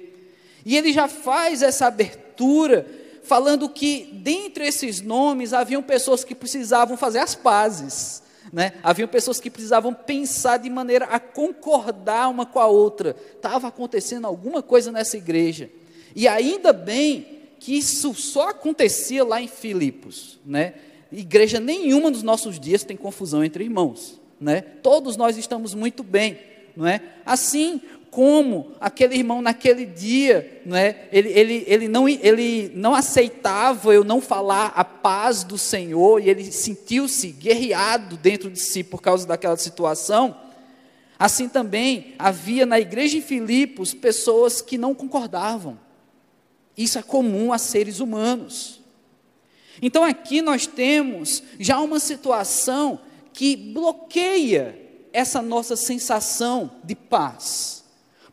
E 0.64 0.78
ele 0.78 0.94
já 0.94 1.09
faz 1.09 1.61
essa 1.61 1.88
abertura 1.88 2.87
falando 3.23 3.68
que 3.68 4.09
dentre 4.14 4.66
esses 4.66 5.02
nomes 5.02 5.52
haviam 5.52 5.83
pessoas 5.83 6.25
que 6.25 6.35
precisavam 6.35 6.97
fazer 6.97 7.18
as 7.18 7.35
pazes. 7.35 8.23
Né? 8.54 8.75
Haviam 8.84 9.08
pessoas 9.08 9.40
que 9.40 9.50
precisavam 9.50 9.92
pensar 9.92 10.58
de 10.58 10.70
maneira 10.70 11.06
a 11.06 11.18
concordar 11.18 12.28
uma 12.28 12.46
com 12.46 12.61
a 12.61 12.68
outra. 12.68 13.16
Estava 13.34 13.66
acontecendo 13.66 14.28
alguma 14.28 14.62
coisa 14.62 14.92
nessa 14.92 15.16
igreja. 15.16 15.68
E 16.14 16.28
ainda 16.28 16.73
bem 16.73 17.40
que 17.58 17.76
isso 17.76 18.14
só 18.14 18.50
acontecia 18.50 19.25
lá 19.25 19.42
em 19.42 19.49
Filipos. 19.49 20.38
Né? 20.46 20.75
Igreja 21.11 21.58
nenhuma 21.58 22.12
nos 22.12 22.23
nossos 22.23 22.61
dias 22.61 22.84
tem 22.84 22.96
confusão 22.96 23.42
entre 23.42 23.64
irmãos. 23.64 24.20
Né? 24.40 24.61
Todos 24.61 25.16
nós 25.16 25.37
estamos 25.37 25.75
muito 25.75 26.04
bem. 26.04 26.38
Não 26.76 26.87
é? 26.87 27.00
Assim 27.26 27.82
como 28.14 28.71
aquele 28.80 29.16
irmão 29.16 29.42
naquele 29.42 29.85
dia, 29.85 30.62
né, 30.64 31.09
ele, 31.11 31.30
ele, 31.30 31.64
ele, 31.66 31.88
não, 31.88 32.09
ele 32.09 32.71
não 32.73 32.94
aceitava 32.94 33.92
eu 33.92 34.04
não 34.04 34.21
falar 34.21 34.66
a 34.76 34.85
paz 34.85 35.42
do 35.42 35.59
Senhor, 35.59 36.23
e 36.23 36.30
ele 36.30 36.52
sentiu-se 36.52 37.33
guerreado 37.33 38.16
dentro 38.16 38.49
de 38.49 38.61
si 38.61 38.85
por 38.85 39.02
causa 39.02 39.26
daquela 39.26 39.56
situação. 39.56 40.37
Assim 41.18 41.49
também 41.49 42.14
havia 42.16 42.64
na 42.64 42.78
igreja 42.78 43.18
em 43.18 43.21
Filipos 43.21 43.92
pessoas 43.92 44.62
que 44.62 44.78
não 44.78 44.94
concordavam. 44.94 45.76
Isso 46.78 47.00
é 47.00 47.02
comum 47.02 47.52
a 47.52 47.59
seres 47.59 47.99
humanos. 47.99 48.80
Então 49.83 50.04
aqui 50.04 50.40
nós 50.40 50.68
temos 50.68 51.42
já 51.59 51.80
uma 51.80 51.99
situação 51.99 53.00
que 53.33 53.56
bloqueia 53.56 54.80
essa 55.12 55.42
nossa 55.42 55.75
sensação 55.75 56.71
de 56.85 56.94
paz. 56.94 57.83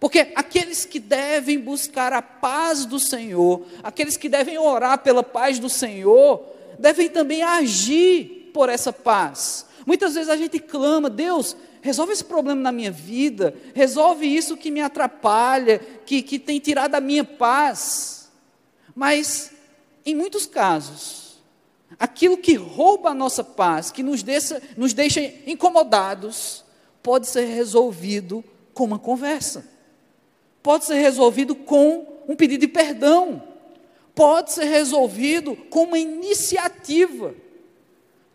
Porque 0.02 0.32
aqueles 0.34 0.84
que 0.84 1.00
devem 1.00 1.60
buscar 1.60 2.12
a 2.12 2.24
paz 2.24 2.86
do 2.86 3.00
Senhor, 3.00 3.64
aqueles 3.84 4.18
que 4.18 4.28
devem 4.28 4.58
orar 4.58 4.98
pela 4.98 5.22
paz 5.22 5.60
do 5.60 5.70
Senhor, 5.70 6.44
devem 6.80 7.08
também 7.08 7.44
agir 7.44 8.50
por 8.52 8.68
essa 8.68 8.92
paz. 8.92 9.68
Muitas 9.86 10.16
vezes 10.16 10.28
a 10.28 10.36
gente 10.36 10.58
clama, 10.60 11.08
Deus, 11.08 11.56
resolve 11.84 12.14
esse 12.14 12.24
problema 12.24 12.60
na 12.60 12.72
minha 12.72 12.90
vida, 12.90 13.54
resolve 13.76 14.26
isso 14.26 14.58
que 14.58 14.72
me 14.72 14.82
atrapalha, 14.82 15.78
que, 16.04 16.24
que 16.24 16.40
tem 16.40 16.58
tirado 16.58 16.96
a 16.96 17.00
minha 17.00 17.24
paz. 17.24 18.32
Mas, 18.96 19.52
em 20.04 20.16
muitos 20.16 20.48
casos, 20.48 21.44
aquilo 22.00 22.38
que 22.38 22.56
rouba 22.56 23.12
a 23.12 23.14
nossa 23.14 23.44
paz, 23.44 23.92
que 23.92 24.02
nos 24.02 24.24
deixa, 24.24 24.64
nos 24.76 24.94
deixa 24.94 25.22
incomodados, 25.46 26.66
pode 27.04 27.28
ser 27.28 27.46
resolvido 27.46 28.44
com 28.74 28.86
uma 28.86 28.98
conversa 28.98 29.70
pode 30.62 30.86
ser 30.86 30.96
resolvido 30.96 31.56
com 31.56 32.24
um 32.28 32.36
pedido 32.36 32.62
de 32.62 32.68
perdão, 32.68 33.44
pode 34.14 34.52
ser 34.52 34.66
resolvido 34.66 35.56
com 35.56 35.84
uma 35.84 36.00
iniciativa. 36.00 37.34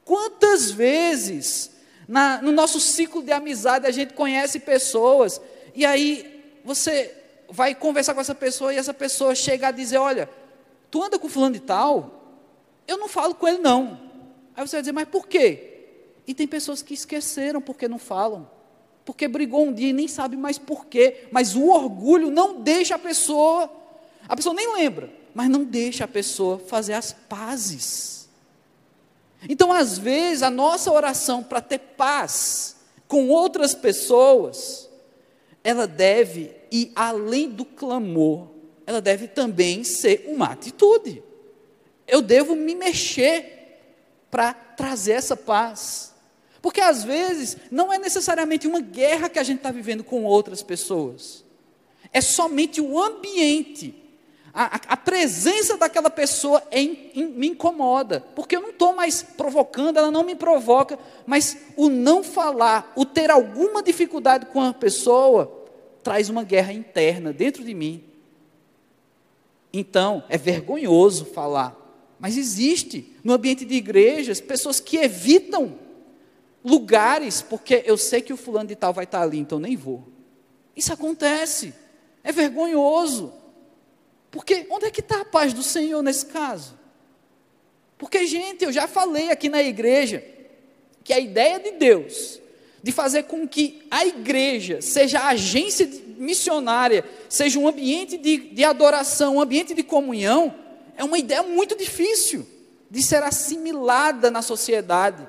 Quantas 0.05 0.71
vezes 0.71 1.71
na, 2.07 2.41
no 2.43 2.53
nosso 2.53 2.81
ciclo 2.81 3.23
de 3.23 3.33
amizade 3.33 3.87
a 3.87 3.91
gente 3.91 4.15
conhece 4.15 4.61
pessoas 4.61 5.41
e 5.75 5.85
aí 5.85 6.61
você 6.65 7.15
vai 7.49 7.75
conversar 7.75 8.15
com 8.15 8.21
essa 8.21 8.35
pessoa 8.35 8.73
e 8.73 8.77
essa 8.77 8.95
pessoa 8.95 9.35
chega 9.35 9.69
a 9.69 9.73
dizer: 9.73 9.99
Olha, 9.99 10.29
tu 10.91 11.03
anda 11.03 11.19
com 11.19 11.29
fulano 11.29 11.55
de 11.55 11.61
tal? 11.61 12.23
Eu 12.87 12.99
não 12.99 13.09
falo 13.09 13.35
com 13.35 13.47
ele, 13.47 13.59
não. 13.59 14.01
Aí 14.57 14.67
você 14.67 14.77
vai 14.77 14.83
dizer: 14.83 14.93
Mas 14.93 15.09
por 15.09 15.27
quê? 15.27 15.73
E 16.27 16.35
tem 16.35 16.47
pessoas 16.47 16.83
que 16.83 16.95
esqueceram 16.95 17.61
porque 17.61 17.87
não 17.87 17.99
falam 17.99 18.56
porque 19.07 19.29
brigou 19.29 19.69
um 19.69 19.73
dia 19.73 19.91
e 19.91 19.93
nem 19.93 20.09
sabe 20.09 20.37
mais 20.37 20.59
porquê, 20.59 21.29
mas 21.31 21.55
o 21.55 21.69
orgulho 21.69 22.29
não 22.29 22.61
deixa 22.61 22.97
a 22.97 22.99
pessoa, 22.99 23.71
a 24.29 24.35
pessoa 24.35 24.53
nem 24.53 24.75
lembra, 24.75 25.09
mas 25.33 25.49
não 25.49 25.63
deixa 25.63 26.05
a 26.05 26.09
pessoa 26.09 26.59
fazer 26.59 26.95
as 26.95 27.13
pazes. 27.13 28.29
Então, 29.49 29.73
às 29.73 29.97
vezes, 29.97 30.43
a 30.43 30.51
nossa 30.51 30.91
oração 30.91 31.41
para 31.41 31.61
ter 31.61 31.79
paz 31.79 32.75
com 33.07 33.29
outras 33.29 33.77
pessoas, 33.77 34.91
ela 35.63 35.87
deve 35.87 36.51
ir 36.73 36.91
além 36.97 37.49
do 37.49 37.65
clamor, 37.65 38.49
ela 38.85 39.01
deve 39.01 39.29
também 39.29 39.85
ser 39.85 40.25
uma 40.27 40.47
atitude. 40.47 41.23
Eu 42.09 42.21
devo 42.21 42.57
me 42.57 42.75
mexer 42.75 43.79
para 44.33 44.53
trazer 44.53 45.13
essa 45.13 45.37
paz. 45.37 46.13
Porque 46.61 46.81
às 46.81 47.05
vezes 47.05 47.57
não 47.71 47.93
é 47.93 47.99
necessariamente 47.99 48.67
uma 48.67 48.81
guerra 48.81 49.29
que 49.29 49.39
a 49.39 49.43
gente 49.43 49.59
está 49.59 49.71
vivendo 49.71 50.03
com 50.03 50.25
outras 50.25 50.63
pessoas, 50.63 51.45
é 52.13 52.21
somente 52.21 52.81
o 52.81 52.99
ambiente. 53.01 53.95
A, 54.53 54.77
a, 54.77 54.81
a 54.89 54.97
presença 54.97 55.77
daquela 55.77 56.09
pessoa 56.09 56.63
é 56.71 56.81
in, 56.81 57.11
in, 57.15 57.27
me 57.27 57.49
incomoda, 57.49 58.25
porque 58.35 58.57
eu 58.57 58.63
não 58.63 58.71
estou 58.71 58.95
mais 58.95 59.23
provocando, 59.23 59.99
ela 59.99 60.11
não 60.11 60.25
me 60.25 60.35
provoca, 60.35 60.99
mas 61.27 61.59
o 61.77 61.91
não 61.91 62.23
falar, 62.23 62.91
o 62.97 63.05
ter 63.05 63.31
alguma 63.31 63.83
dificuldade 63.83 64.47
com 64.47 64.63
a 64.63 64.73
pessoa, 64.73 65.67
traz 66.03 66.31
uma 66.31 66.43
guerra 66.43 66.73
interna 66.73 67.33
dentro 67.35 67.63
de 67.63 67.75
mim. 67.75 68.03
Então, 69.73 70.25
é 70.29 70.39
vergonhoso 70.39 71.27
falar, 71.27 71.77
mas 72.19 72.39
existe 72.39 73.15
no 73.23 73.35
ambiente 73.35 73.65
de 73.67 73.75
igrejas 73.75 74.41
pessoas 74.41 74.81
que 74.81 74.97
evitam 74.97 75.79
lugares, 76.67 77.41
porque 77.43 77.85
eu 77.87 77.97
sei 77.97 78.21
que 78.21 78.33
o 78.33 78.37
fulano 78.37 78.69
de 78.69 78.75
tal 78.75 78.93
vai 78.93 79.05
estar 79.05 79.23
ali, 79.23 79.39
então 79.39 79.61
nem 79.61 79.77
vou. 79.77 80.03
Isso 80.75 80.93
acontece. 80.93 81.73
É 82.25 82.33
vergonhoso. 82.33 83.33
Porque 84.33 84.67
onde 84.69 84.87
é 84.87 84.91
que 84.91 85.01
está 85.01 85.21
a 85.21 85.25
paz 85.25 85.53
do 85.53 85.63
Senhor 85.63 86.03
nesse 86.03 86.27
caso? 86.27 86.77
Porque, 87.97 88.27
gente, 88.27 88.65
eu 88.65 88.73
já 88.73 88.89
falei 88.89 89.31
aqui 89.31 89.49
na 89.49 89.63
igreja 89.63 90.23
que 91.05 91.13
a 91.13 91.21
ideia 91.21 91.61
de 91.61 91.71
Deus 91.71 92.41
de 92.83 92.93
fazer 92.93 93.25
com 93.25 93.47
que 93.47 93.87
a 93.91 94.05
igreja 94.05 94.81
seja 94.83 95.21
a 95.21 95.29
agência 95.29 95.89
missionária, 96.19 97.05
seja 97.29 97.59
um 97.59 97.69
ambiente 97.69 98.17
de, 98.17 98.39
de 98.39 98.65
adoração, 98.65 99.37
um 99.37 99.41
ambiente 99.41 99.73
de 99.73 99.83
comunhão, 99.83 100.55
é 100.97 101.05
uma 101.05 101.19
ideia 101.19 101.43
muito 101.43 101.77
difícil 101.77 102.47
de 102.91 103.03
ser 103.03 103.23
assimilada 103.23 104.31
na 104.31 104.43
sociedade. 104.43 105.27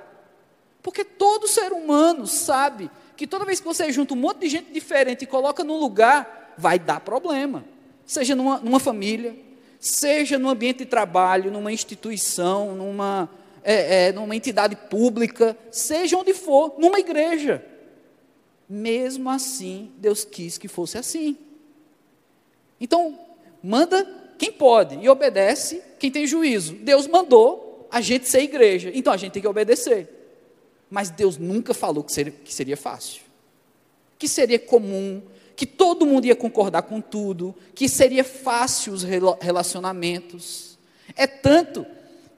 Porque 0.87 1.03
todo 1.03 1.49
ser 1.49 1.73
humano 1.73 2.25
sabe 2.25 2.89
que 3.17 3.27
toda 3.27 3.43
vez 3.43 3.59
que 3.59 3.65
você 3.65 3.91
junta 3.91 4.13
um 4.13 4.17
monte 4.17 4.37
de 4.39 4.47
gente 4.47 4.71
diferente 4.71 5.23
e 5.23 5.27
coloca 5.27 5.61
num 5.61 5.77
lugar, 5.77 6.55
vai 6.57 6.79
dar 6.79 7.01
problema. 7.01 7.65
Seja 8.05 8.33
numa, 8.33 8.59
numa 8.59 8.79
família, 8.79 9.35
seja 9.81 10.39
no 10.39 10.47
ambiente 10.47 10.77
de 10.77 10.85
trabalho, 10.85 11.51
numa 11.51 11.73
instituição, 11.73 12.73
numa, 12.73 13.29
é, 13.65 14.07
é, 14.07 14.11
numa 14.13 14.33
entidade 14.33 14.77
pública, 14.77 15.57
seja 15.69 16.15
onde 16.15 16.33
for, 16.33 16.75
numa 16.77 17.01
igreja. 17.01 17.61
Mesmo 18.69 19.29
assim, 19.29 19.91
Deus 19.97 20.23
quis 20.23 20.57
que 20.57 20.69
fosse 20.69 20.97
assim. 20.97 21.35
Então, 22.79 23.19
manda 23.61 24.07
quem 24.37 24.53
pode 24.53 24.97
e 25.01 25.09
obedece 25.09 25.83
quem 25.99 26.09
tem 26.09 26.25
juízo. 26.25 26.75
Deus 26.75 27.07
mandou 27.07 27.89
a 27.91 27.99
gente 27.99 28.25
ser 28.25 28.43
igreja, 28.43 28.89
então 28.95 29.11
a 29.11 29.17
gente 29.17 29.33
tem 29.33 29.41
que 29.41 29.47
obedecer. 29.49 30.13
Mas 30.89 31.09
Deus 31.09 31.37
nunca 31.37 31.73
falou 31.73 32.03
que 32.03 32.11
seria, 32.11 32.31
que 32.31 32.53
seria 32.53 32.77
fácil, 32.77 33.21
que 34.17 34.27
seria 34.27 34.59
comum, 34.59 35.21
que 35.55 35.65
todo 35.65 36.05
mundo 36.05 36.25
ia 36.25 36.35
concordar 36.35 36.83
com 36.83 37.01
tudo, 37.01 37.55
que 37.73 37.89
seria 37.89 38.23
fácil 38.23 38.93
os 38.93 39.03
relacionamentos. 39.03 40.77
É 41.15 41.25
tanto 41.25 41.85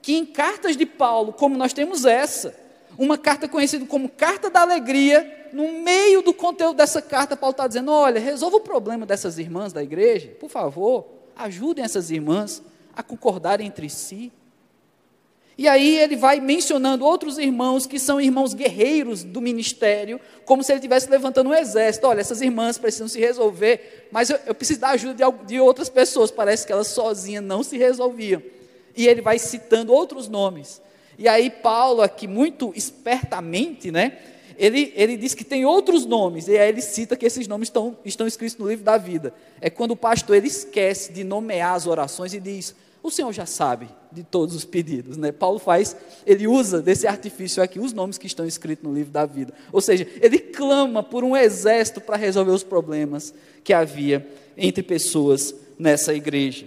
que 0.02 0.16
em 0.16 0.24
cartas 0.24 0.76
de 0.76 0.86
Paulo, 0.86 1.32
como 1.32 1.56
nós 1.56 1.72
temos 1.72 2.04
essa, 2.04 2.58
uma 2.98 3.16
carta 3.16 3.48
conhecida 3.48 3.84
como 3.86 4.08
Carta 4.08 4.50
da 4.50 4.60
Alegria, 4.60 5.48
no 5.52 5.82
meio 5.82 6.22
do 6.22 6.32
conteúdo 6.32 6.76
dessa 6.76 7.02
carta, 7.02 7.36
Paulo 7.36 7.52
está 7.52 7.66
dizendo: 7.66 7.90
olha, 7.92 8.20
resolva 8.20 8.56
o 8.56 8.60
problema 8.60 9.06
dessas 9.06 9.38
irmãs 9.38 9.72
da 9.72 9.82
igreja, 9.82 10.28
por 10.40 10.48
favor, 10.48 11.06
ajudem 11.36 11.84
essas 11.84 12.10
irmãs 12.10 12.62
a 12.94 13.02
concordarem 13.02 13.66
entre 13.66 13.88
si. 13.88 14.32
E 15.60 15.68
aí 15.68 15.98
ele 15.98 16.16
vai 16.16 16.40
mencionando 16.40 17.04
outros 17.04 17.36
irmãos 17.36 17.84
que 17.86 17.98
são 17.98 18.18
irmãos 18.18 18.54
guerreiros 18.54 19.22
do 19.22 19.42
ministério, 19.42 20.18
como 20.46 20.64
se 20.64 20.72
ele 20.72 20.78
estivesse 20.78 21.10
levantando 21.10 21.50
um 21.50 21.54
exército. 21.54 22.06
Olha, 22.06 22.22
essas 22.22 22.40
irmãs 22.40 22.78
precisam 22.78 23.06
se 23.06 23.20
resolver, 23.20 24.08
mas 24.10 24.30
eu, 24.30 24.38
eu 24.46 24.54
preciso 24.54 24.80
da 24.80 24.88
ajuda 24.88 25.12
de, 25.12 25.46
de 25.46 25.60
outras 25.60 25.90
pessoas. 25.90 26.30
Parece 26.30 26.66
que 26.66 26.72
elas 26.72 26.86
sozinhas 26.86 27.44
não 27.44 27.62
se 27.62 27.76
resolviam. 27.76 28.42
E 28.96 29.06
ele 29.06 29.20
vai 29.20 29.38
citando 29.38 29.92
outros 29.92 30.28
nomes. 30.28 30.80
E 31.18 31.28
aí 31.28 31.50
Paulo 31.50 32.00
aqui, 32.00 32.26
muito 32.26 32.72
espertamente, 32.74 33.90
né? 33.90 34.16
Ele, 34.60 34.92
ele 34.94 35.16
diz 35.16 35.34
que 35.34 35.42
tem 35.42 35.64
outros 35.64 36.04
nomes, 36.04 36.46
e 36.46 36.58
aí 36.58 36.68
ele 36.68 36.82
cita 36.82 37.16
que 37.16 37.24
esses 37.24 37.48
nomes 37.48 37.68
estão, 37.68 37.96
estão 38.04 38.26
escritos 38.26 38.58
no 38.58 38.68
livro 38.68 38.84
da 38.84 38.98
vida. 38.98 39.32
É 39.58 39.70
quando 39.70 39.92
o 39.92 39.96
pastor 39.96 40.36
ele 40.36 40.48
esquece 40.48 41.14
de 41.14 41.24
nomear 41.24 41.74
as 41.74 41.86
orações 41.86 42.34
e 42.34 42.38
diz: 42.38 42.74
o 43.02 43.10
Senhor 43.10 43.32
já 43.32 43.46
sabe 43.46 43.88
de 44.12 44.22
todos 44.22 44.54
os 44.54 44.66
pedidos, 44.66 45.16
né? 45.16 45.32
Paulo 45.32 45.58
faz, 45.58 45.96
ele 46.26 46.46
usa 46.46 46.82
desse 46.82 47.06
artifício 47.06 47.62
aqui 47.62 47.80
os 47.80 47.94
nomes 47.94 48.18
que 48.18 48.26
estão 48.26 48.44
escritos 48.44 48.84
no 48.84 48.94
livro 48.94 49.10
da 49.10 49.24
vida. 49.24 49.54
Ou 49.72 49.80
seja, 49.80 50.06
ele 50.20 50.38
clama 50.38 51.02
por 51.02 51.24
um 51.24 51.34
exército 51.34 51.98
para 51.98 52.18
resolver 52.18 52.50
os 52.50 52.62
problemas 52.62 53.32
que 53.64 53.72
havia 53.72 54.28
entre 54.58 54.82
pessoas 54.82 55.54
nessa 55.78 56.12
igreja. 56.12 56.66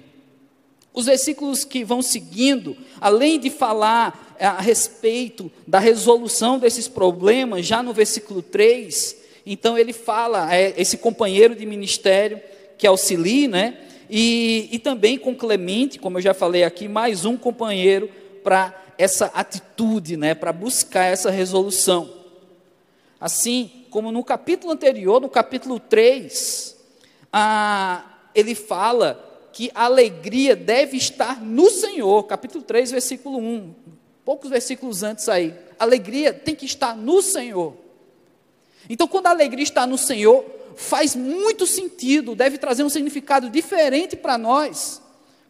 Os 0.93 1.07
versículos 1.07 1.65
que 1.65 1.83
vão 1.83 2.01
seguindo, 2.01 2.77
além 3.01 3.39
de 3.39 3.49
falar 3.49 4.35
a 4.39 4.61
respeito 4.61 5.51
da 5.65 5.79
resolução 5.79 6.59
desses 6.59 6.87
problemas, 6.87 7.65
já 7.65 7.81
no 7.81 7.93
versículo 7.93 8.41
3, 8.41 9.17
então 9.45 9.77
ele 9.77 9.91
fala, 9.91 10.53
é, 10.53 10.73
esse 10.77 10.97
companheiro 10.97 11.55
de 11.55 11.65
ministério 11.65 12.39
que 12.77 12.85
auxilia, 12.85 13.47
né? 13.47 13.77
E, 14.09 14.69
e 14.71 14.79
também 14.79 15.17
com 15.17 15.35
Clemente, 15.35 15.97
como 15.97 16.17
eu 16.17 16.21
já 16.21 16.33
falei 16.33 16.63
aqui, 16.63 16.87
mais 16.87 17.25
um 17.25 17.35
companheiro 17.35 18.09
para 18.43 18.79
essa 18.97 19.25
atitude, 19.33 20.15
né, 20.15 20.35
para 20.35 20.53
buscar 20.53 21.05
essa 21.05 21.31
resolução. 21.31 22.09
Assim 23.19 23.85
como 23.89 24.11
no 24.11 24.23
capítulo 24.23 24.71
anterior, 24.71 25.19
no 25.19 25.29
capítulo 25.29 25.79
3, 25.79 26.75
ah, 27.31 28.03
ele 28.35 28.53
fala 28.53 29.32
que 29.53 29.71
a 29.75 29.85
alegria 29.85 30.55
deve 30.55 30.97
estar 30.97 31.39
no 31.39 31.69
Senhor, 31.69 32.23
capítulo 32.23 32.63
3, 32.63 32.91
versículo 32.91 33.37
1, 33.37 33.73
poucos 34.25 34.49
versículos 34.49 35.03
antes 35.03 35.29
aí. 35.29 35.53
alegria 35.79 36.33
tem 36.33 36.55
que 36.55 36.65
estar 36.65 36.97
no 36.97 37.21
Senhor. 37.21 37.75
Então, 38.89 39.07
quando 39.07 39.27
a 39.27 39.29
alegria 39.29 39.63
está 39.63 39.85
no 39.85 39.97
Senhor, 39.97 40.43
faz 40.75 41.15
muito 41.15 41.67
sentido, 41.67 42.35
deve 42.35 42.57
trazer 42.57 42.83
um 42.83 42.89
significado 42.89 43.47
diferente 43.49 44.15
para 44.15 44.37
nós, 44.39 45.01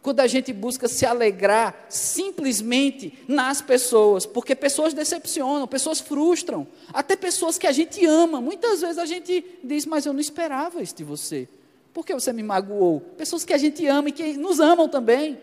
quando 0.02 0.20
a 0.20 0.26
gente 0.26 0.52
busca 0.52 0.86
se 0.86 1.06
alegrar 1.06 1.86
simplesmente 1.88 3.18
nas 3.26 3.62
pessoas, 3.62 4.26
porque 4.26 4.54
pessoas 4.54 4.92
decepcionam, 4.92 5.66
pessoas 5.66 5.98
frustram, 5.98 6.66
até 6.92 7.16
pessoas 7.16 7.56
que 7.56 7.66
a 7.66 7.72
gente 7.72 8.04
ama. 8.04 8.38
Muitas 8.38 8.82
vezes 8.82 8.98
a 8.98 9.06
gente 9.06 9.42
diz, 9.64 9.86
mas 9.86 10.04
eu 10.04 10.12
não 10.12 10.20
esperava 10.20 10.82
isso 10.82 10.94
de 10.94 11.04
você. 11.04 11.48
Por 11.94 12.04
que 12.04 12.12
você 12.12 12.32
me 12.32 12.42
magoou? 12.42 13.00
Pessoas 13.16 13.44
que 13.44 13.54
a 13.54 13.58
gente 13.58 13.86
ama 13.86 14.08
e 14.08 14.12
que 14.12 14.36
nos 14.36 14.58
amam 14.58 14.88
também. 14.88 15.38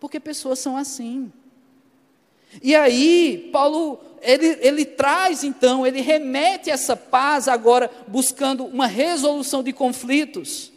Porque 0.00 0.18
pessoas 0.18 0.58
são 0.58 0.76
assim. 0.76 1.32
E 2.60 2.74
aí, 2.74 3.48
Paulo, 3.52 4.00
ele, 4.20 4.58
ele 4.60 4.84
traz 4.84 5.44
então, 5.44 5.86
ele 5.86 6.00
remete 6.00 6.70
essa 6.70 6.96
paz 6.96 7.46
agora, 7.46 7.88
buscando 8.08 8.64
uma 8.64 8.88
resolução 8.88 9.62
de 9.62 9.72
conflitos. 9.72 10.72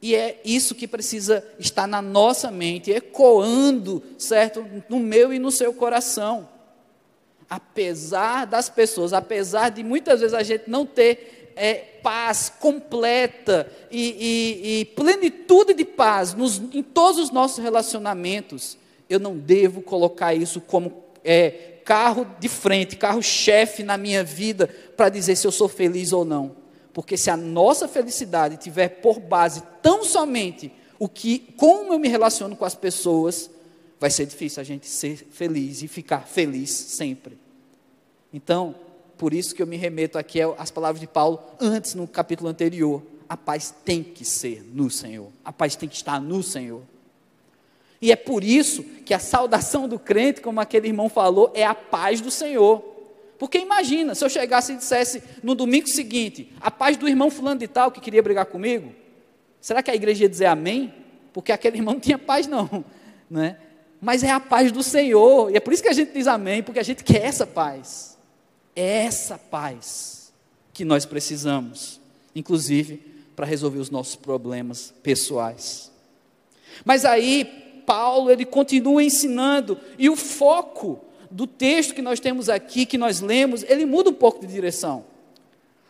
E 0.00 0.14
é 0.14 0.40
isso 0.44 0.74
que 0.74 0.88
precisa 0.88 1.44
estar 1.58 1.86
na 1.86 2.00
nossa 2.00 2.50
mente, 2.50 2.90
ecoando, 2.90 4.02
certo? 4.16 4.64
No 4.88 4.98
meu 4.98 5.30
e 5.30 5.38
no 5.38 5.50
seu 5.50 5.74
coração. 5.74 6.48
Apesar 7.50 8.46
das 8.46 8.70
pessoas, 8.70 9.12
apesar 9.12 9.70
de 9.70 9.82
muitas 9.82 10.20
vezes 10.20 10.34
a 10.34 10.42
gente 10.42 10.70
não 10.70 10.86
ter 10.86 11.37
é, 11.58 11.74
paz 12.02 12.52
completa 12.60 13.70
e, 13.90 14.00
e, 14.00 14.80
e 14.80 14.84
plenitude 14.86 15.74
de 15.74 15.84
paz 15.84 16.32
nos, 16.32 16.58
em 16.72 16.82
todos 16.82 17.18
os 17.18 17.30
nossos 17.30 17.62
relacionamentos, 17.62 18.78
eu 19.10 19.18
não 19.18 19.36
devo 19.36 19.82
colocar 19.82 20.34
isso 20.34 20.60
como 20.60 21.04
é, 21.24 21.80
carro 21.84 22.26
de 22.38 22.48
frente, 22.48 22.96
carro-chefe 22.96 23.82
na 23.82 23.98
minha 23.98 24.22
vida 24.22 24.68
para 24.96 25.08
dizer 25.08 25.36
se 25.36 25.46
eu 25.46 25.52
sou 25.52 25.68
feliz 25.68 26.12
ou 26.12 26.24
não. 26.24 26.56
Porque 26.92 27.16
se 27.16 27.30
a 27.30 27.36
nossa 27.36 27.88
felicidade 27.88 28.56
tiver 28.56 28.88
por 28.88 29.18
base 29.18 29.62
tão 29.82 30.04
somente 30.04 30.72
o 30.98 31.08
que, 31.08 31.38
como 31.56 31.92
eu 31.92 31.98
me 31.98 32.08
relaciono 32.08 32.56
com 32.56 32.64
as 32.64 32.74
pessoas, 32.74 33.50
vai 33.98 34.10
ser 34.10 34.26
difícil 34.26 34.60
a 34.60 34.64
gente 34.64 34.86
ser 34.86 35.26
feliz 35.30 35.82
e 35.82 35.88
ficar 35.88 36.26
feliz 36.26 36.70
sempre. 36.70 37.38
Então, 38.32 38.74
por 39.18 39.34
isso 39.34 39.54
que 39.54 39.60
eu 39.60 39.66
me 39.66 39.76
remeto 39.76 40.16
aqui 40.16 40.38
às 40.56 40.70
palavras 40.70 41.00
de 41.00 41.06
Paulo 41.06 41.40
antes 41.60 41.94
no 41.94 42.06
capítulo 42.06 42.48
anterior. 42.48 43.02
A 43.28 43.36
paz 43.36 43.74
tem 43.84 44.02
que 44.02 44.24
ser 44.24 44.64
no 44.72 44.88
Senhor. 44.88 45.26
A 45.44 45.52
paz 45.52 45.74
tem 45.76 45.88
que 45.88 45.96
estar 45.96 46.20
no 46.20 46.42
Senhor. 46.42 46.82
E 48.00 48.12
é 48.12 48.16
por 48.16 48.44
isso 48.44 48.84
que 49.04 49.12
a 49.12 49.18
saudação 49.18 49.88
do 49.88 49.98
crente, 49.98 50.40
como 50.40 50.60
aquele 50.60 50.86
irmão 50.86 51.08
falou, 51.08 51.50
é 51.52 51.64
a 51.64 51.74
paz 51.74 52.20
do 52.20 52.30
Senhor. 52.30 52.80
Porque 53.38 53.58
imagina, 53.58 54.14
se 54.14 54.24
eu 54.24 54.30
chegasse 54.30 54.72
e 54.72 54.76
dissesse 54.76 55.22
no 55.42 55.54
domingo 55.54 55.88
seguinte, 55.88 56.52
a 56.60 56.70
paz 56.70 56.96
do 56.96 57.08
irmão 57.08 57.30
fulano 57.30 57.60
de 57.60 57.68
tal 57.68 57.90
que 57.90 58.00
queria 58.00 58.22
brigar 58.22 58.46
comigo, 58.46 58.92
será 59.60 59.82
que 59.82 59.90
a 59.90 59.94
igreja 59.94 60.24
ia 60.24 60.28
dizer 60.28 60.46
amém? 60.46 60.94
Porque 61.32 61.52
aquele 61.52 61.78
irmão 61.78 61.94
não 61.94 62.00
tinha 62.00 62.18
paz 62.18 62.46
não, 62.46 62.84
né? 63.30 63.58
Mas 64.00 64.22
é 64.22 64.30
a 64.30 64.40
paz 64.40 64.70
do 64.70 64.82
Senhor, 64.82 65.50
e 65.50 65.56
é 65.56 65.60
por 65.60 65.72
isso 65.72 65.82
que 65.82 65.88
a 65.88 65.92
gente 65.92 66.12
diz 66.12 66.26
amém, 66.26 66.62
porque 66.62 66.78
a 66.80 66.84
gente 66.84 67.02
quer 67.02 67.24
essa 67.24 67.46
paz. 67.46 68.17
É 68.78 69.06
essa 69.06 69.36
paz 69.36 70.32
que 70.72 70.84
nós 70.84 71.04
precisamos, 71.04 72.00
inclusive 72.32 73.02
para 73.34 73.44
resolver 73.44 73.80
os 73.80 73.90
nossos 73.90 74.14
problemas 74.14 74.94
pessoais. 75.02 75.90
Mas 76.84 77.04
aí, 77.04 77.44
Paulo, 77.84 78.30
ele 78.30 78.44
continua 78.44 79.02
ensinando, 79.02 79.76
e 79.98 80.08
o 80.08 80.14
foco 80.14 81.00
do 81.28 81.44
texto 81.44 81.92
que 81.92 82.00
nós 82.00 82.20
temos 82.20 82.48
aqui, 82.48 82.86
que 82.86 82.96
nós 82.96 83.20
lemos, 83.20 83.64
ele 83.64 83.84
muda 83.84 84.10
um 84.10 84.14
pouco 84.14 84.46
de 84.46 84.52
direção. 84.52 85.04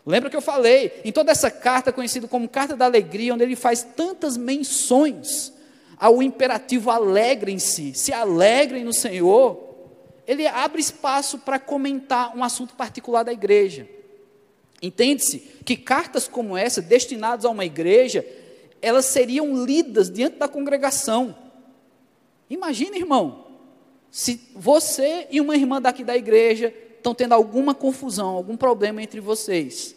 Lembra 0.06 0.30
que 0.30 0.36
eu 0.36 0.40
falei, 0.40 1.02
em 1.04 1.12
toda 1.12 1.30
essa 1.30 1.50
carta, 1.50 1.92
conhecida 1.92 2.26
como 2.26 2.48
Carta 2.48 2.74
da 2.74 2.86
Alegria, 2.86 3.34
onde 3.34 3.44
ele 3.44 3.54
faz 3.54 3.82
tantas 3.82 4.38
menções 4.38 5.52
ao 5.98 6.22
imperativo 6.22 6.90
alegrem-se, 6.90 7.92
se 7.92 8.14
alegrem 8.14 8.82
no 8.82 8.94
Senhor, 8.94 9.67
ele 10.28 10.46
abre 10.46 10.78
espaço 10.78 11.38
para 11.38 11.58
comentar 11.58 12.36
um 12.36 12.44
assunto 12.44 12.74
particular 12.74 13.22
da 13.22 13.32
igreja. 13.32 13.88
Entende-se 14.82 15.38
que 15.64 15.74
cartas 15.74 16.28
como 16.28 16.54
essa, 16.54 16.82
destinadas 16.82 17.46
a 17.46 17.50
uma 17.50 17.64
igreja, 17.64 18.24
elas 18.82 19.06
seriam 19.06 19.64
lidas 19.64 20.10
diante 20.10 20.36
da 20.36 20.46
congregação. 20.46 21.34
Imagina, 22.50 22.98
irmão, 22.98 23.46
se 24.10 24.38
você 24.54 25.26
e 25.30 25.40
uma 25.40 25.56
irmã 25.56 25.80
daqui 25.80 26.04
da 26.04 26.16
igreja 26.16 26.74
estão 26.98 27.14
tendo 27.14 27.32
alguma 27.32 27.74
confusão, 27.74 28.28
algum 28.28 28.56
problema 28.56 29.02
entre 29.02 29.20
vocês. 29.20 29.96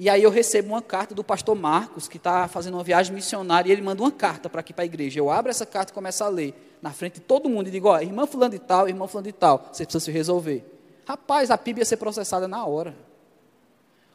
E 0.00 0.08
aí 0.08 0.22
eu 0.22 0.30
recebo 0.30 0.68
uma 0.68 0.80
carta 0.80 1.14
do 1.14 1.22
pastor 1.22 1.54
Marcos, 1.54 2.08
que 2.08 2.16
está 2.16 2.48
fazendo 2.48 2.72
uma 2.72 2.82
viagem 2.82 3.14
missionária, 3.14 3.68
e 3.68 3.72
ele 3.72 3.82
manda 3.82 4.02
uma 4.02 4.10
carta 4.10 4.48
para 4.48 4.60
aqui 4.60 4.72
para 4.72 4.82
a 4.82 4.86
igreja. 4.86 5.20
Eu 5.20 5.28
abro 5.28 5.50
essa 5.50 5.66
carta 5.66 5.92
e 5.92 5.94
começo 5.94 6.24
a 6.24 6.28
ler 6.30 6.54
na 6.80 6.90
frente 6.90 7.16
de 7.16 7.20
todo 7.20 7.50
mundo 7.50 7.68
e 7.68 7.70
digo, 7.70 7.86
ó, 7.86 8.00
irmã 8.00 8.26
fulano 8.26 8.52
de 8.52 8.60
tal, 8.60 8.88
irmã 8.88 9.06
fulano 9.06 9.26
de 9.26 9.34
tal, 9.34 9.68
você 9.70 9.84
precisa 9.84 10.02
se 10.02 10.10
resolver. 10.10 10.64
Rapaz, 11.04 11.50
a 11.50 11.58
PIB 11.58 11.80
ia 11.80 11.84
ser 11.84 11.98
processada 11.98 12.48
na 12.48 12.64
hora. 12.64 12.96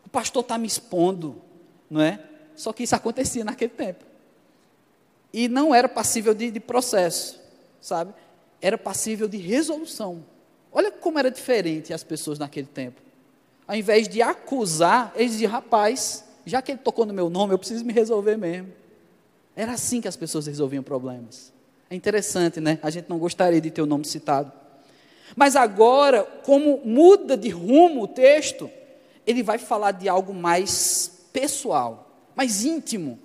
O 0.04 0.10
pastor 0.10 0.42
está 0.42 0.58
me 0.58 0.66
expondo, 0.66 1.40
não 1.88 2.02
é? 2.02 2.20
Só 2.56 2.74
que 2.74 2.82
isso 2.82 2.96
acontecia 2.96 3.46
naquele 3.46 3.74
tempo. 3.74 4.04
E 5.32 5.48
não 5.48 5.76
era 5.76 5.88
passível 5.88 6.34
de, 6.34 6.50
de 6.50 6.60
processo, 6.60 7.40
sabe? 7.80 8.12
Era 8.60 8.76
passível 8.76 9.28
de 9.28 9.38
resolução. 9.38 10.26
Olha 10.72 10.90
como 10.90 11.20
era 11.20 11.30
diferente 11.30 11.94
as 11.94 12.04
pessoas 12.04 12.40
naquele 12.40 12.66
tempo. 12.66 13.05
Ao 13.68 13.76
invés 13.76 14.08
de 14.08 14.22
acusar, 14.22 15.12
eles 15.16 15.34
diziam, 15.34 15.52
rapaz, 15.52 16.24
já 16.46 16.62
que 16.62 16.72
ele 16.72 16.80
tocou 16.80 17.06
no 17.06 17.14
meu 17.14 17.30
nome, 17.30 17.54
eu 17.54 17.58
preciso 17.58 17.84
me 17.84 17.92
resolver 17.92 18.38
mesmo. 18.38 18.72
Era 19.56 19.74
assim 19.74 20.02
que 20.02 20.08
as 20.08 20.16
pessoas 20.16 20.46
resolviam 20.46 20.84
problemas. 20.84 21.52
É 21.90 21.96
interessante, 21.96 22.60
né? 22.60 22.78
A 22.84 22.90
gente 22.90 23.10
não 23.10 23.18
gostaria 23.18 23.60
de 23.60 23.72
ter 23.72 23.82
o 23.82 23.86
nome 23.86 24.06
citado. 24.06 24.52
Mas 25.36 25.56
agora, 25.56 26.24
como 26.44 26.82
muda 26.86 27.36
de 27.36 27.50
rumo 27.50 28.04
o 28.04 28.08
texto, 28.08 28.70
ele 29.26 29.42
vai 29.42 29.58
falar 29.58 29.92
de 29.92 30.08
algo 30.08 30.34
mais 30.34 31.12
pessoal, 31.34 32.12
mais 32.36 32.64
íntimo. 32.64 33.18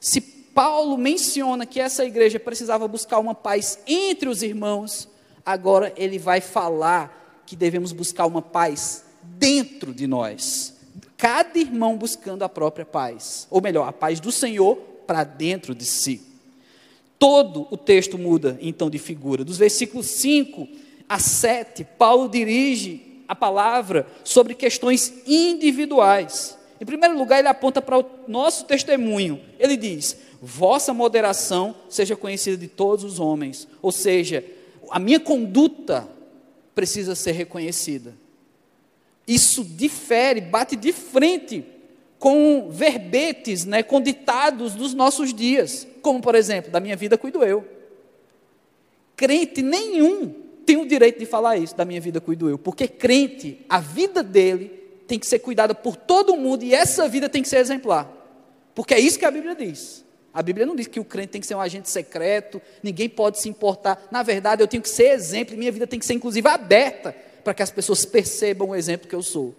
Se 0.00 0.20
Paulo 0.20 0.96
menciona 0.96 1.66
que 1.66 1.80
essa 1.80 2.04
igreja 2.04 2.38
precisava 2.38 2.86
buscar 2.86 3.18
uma 3.18 3.34
paz 3.34 3.78
entre 3.86 4.28
os 4.28 4.42
irmãos, 4.42 5.08
agora 5.44 5.92
ele 5.96 6.18
vai 6.18 6.40
falar 6.40 7.42
que 7.46 7.56
devemos 7.56 7.92
buscar 7.92 8.26
uma 8.26 8.42
paz 8.42 9.04
dentro 9.38 9.92
de 9.92 10.06
nós. 10.06 10.74
Cada 11.16 11.58
irmão 11.58 11.96
buscando 11.96 12.42
a 12.44 12.48
própria 12.48 12.86
paz, 12.86 13.46
ou 13.50 13.60
melhor, 13.60 13.88
a 13.88 13.92
paz 13.92 14.20
do 14.20 14.30
Senhor 14.30 14.76
para 15.06 15.24
dentro 15.24 15.74
de 15.74 15.84
si. 15.84 16.22
Todo 17.18 17.66
o 17.70 17.76
texto 17.76 18.16
muda 18.16 18.56
então 18.60 18.88
de 18.88 18.98
figura. 18.98 19.44
Dos 19.44 19.58
versículos 19.58 20.06
5 20.06 20.68
a 21.08 21.18
7, 21.18 21.84
Paulo 21.98 22.28
dirige 22.28 23.22
a 23.26 23.34
palavra 23.34 24.06
sobre 24.22 24.54
questões 24.54 25.12
individuais. 25.26 26.56
Em 26.80 26.86
primeiro 26.86 27.18
lugar, 27.18 27.40
ele 27.40 27.48
aponta 27.48 27.82
para 27.82 27.98
o 27.98 28.04
nosso 28.28 28.64
testemunho. 28.66 29.40
Ele 29.58 29.76
diz: 29.76 30.16
Vossa 30.40 30.94
moderação 30.94 31.74
seja 31.88 32.14
conhecida 32.14 32.56
de 32.56 32.68
todos 32.68 33.04
os 33.04 33.18
homens. 33.18 33.66
Ou 33.82 33.90
seja, 33.90 34.44
a 34.90 35.00
minha 35.00 35.18
conduta 35.18 36.08
precisa 36.74 37.16
ser 37.16 37.32
reconhecida. 37.32 38.14
Isso 39.28 39.62
difere, 39.62 40.40
bate 40.40 40.74
de 40.74 40.90
frente 40.90 41.62
com 42.18 42.70
verbetes, 42.70 43.66
né, 43.66 43.82
com 43.82 44.00
ditados 44.00 44.74
dos 44.74 44.94
nossos 44.94 45.34
dias, 45.34 45.86
como 46.00 46.22
por 46.22 46.34
exemplo, 46.34 46.70
da 46.70 46.80
minha 46.80 46.96
vida 46.96 47.18
cuido 47.18 47.44
eu. 47.44 47.62
Crente 49.14 49.60
nenhum 49.60 50.34
tem 50.64 50.78
o 50.78 50.86
direito 50.86 51.18
de 51.18 51.26
falar 51.26 51.58
isso, 51.58 51.76
da 51.76 51.84
minha 51.84 52.00
vida 52.00 52.22
cuido 52.22 52.48
eu, 52.48 52.58
porque 52.58 52.88
crente, 52.88 53.64
a 53.68 53.80
vida 53.80 54.22
dele 54.22 54.68
tem 55.06 55.18
que 55.18 55.26
ser 55.26 55.40
cuidada 55.40 55.74
por 55.74 55.94
todo 55.94 56.34
mundo 56.34 56.64
e 56.64 56.74
essa 56.74 57.06
vida 57.06 57.28
tem 57.28 57.42
que 57.42 57.48
ser 57.48 57.58
exemplar. 57.58 58.10
Porque 58.74 58.94
é 58.94 58.98
isso 58.98 59.18
que 59.18 59.24
a 59.26 59.30
Bíblia 59.30 59.54
diz. 59.54 60.04
A 60.32 60.42
Bíblia 60.42 60.64
não 60.64 60.76
diz 60.76 60.86
que 60.86 61.00
o 61.00 61.04
crente 61.04 61.28
tem 61.28 61.40
que 61.40 61.46
ser 61.46 61.54
um 61.54 61.60
agente 61.60 61.90
secreto, 61.90 62.62
ninguém 62.82 63.08
pode 63.08 63.40
se 63.40 63.48
importar. 63.48 64.08
Na 64.10 64.22
verdade, 64.22 64.62
eu 64.62 64.68
tenho 64.68 64.82
que 64.82 64.88
ser 64.88 65.10
exemplo, 65.10 65.56
minha 65.56 65.72
vida 65.72 65.86
tem 65.86 65.98
que 65.98 66.06
ser 66.06 66.14
inclusive 66.14 66.48
aberta 66.48 67.14
para 67.44 67.54
que 67.54 67.62
as 67.62 67.70
pessoas 67.70 68.04
percebam 68.04 68.70
o 68.70 68.74
exemplo 68.74 69.08
que 69.08 69.14
eu 69.14 69.22
sou. 69.22 69.54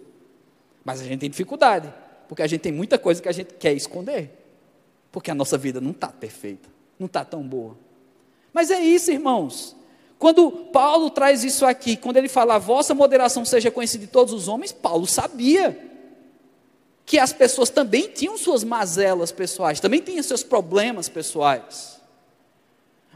Mas 0.84 1.00
a 1.00 1.04
gente 1.04 1.20
tem 1.20 1.30
dificuldade. 1.30 1.92
Porque 2.28 2.42
a 2.42 2.46
gente 2.46 2.60
tem 2.60 2.72
muita 2.72 2.98
coisa 2.98 3.20
que 3.20 3.28
a 3.28 3.32
gente 3.32 3.54
quer 3.54 3.72
esconder. 3.72 4.30
Porque 5.10 5.30
a 5.30 5.34
nossa 5.34 5.58
vida 5.58 5.80
não 5.80 5.90
está 5.90 6.08
perfeita, 6.08 6.68
não 6.98 7.06
está 7.06 7.24
tão 7.24 7.42
boa. 7.42 7.76
Mas 8.52 8.70
é 8.70 8.80
isso, 8.80 9.10
irmãos. 9.10 9.76
Quando 10.18 10.50
Paulo 10.50 11.10
traz 11.10 11.44
isso 11.44 11.64
aqui, 11.64 11.96
quando 11.96 12.18
ele 12.18 12.28
fala, 12.28 12.54
a 12.54 12.58
vossa 12.58 12.94
moderação 12.94 13.44
seja 13.44 13.70
conhecida 13.70 14.04
de 14.04 14.12
todos 14.12 14.32
os 14.32 14.48
homens, 14.48 14.70
Paulo 14.70 15.06
sabia 15.06 15.90
que 17.06 17.18
as 17.18 17.32
pessoas 17.32 17.70
também 17.70 18.06
tinham 18.08 18.38
suas 18.38 18.62
mazelas 18.62 19.32
pessoais, 19.32 19.80
também 19.80 20.00
tinham 20.00 20.22
seus 20.22 20.42
problemas 20.42 21.08
pessoais. 21.08 21.99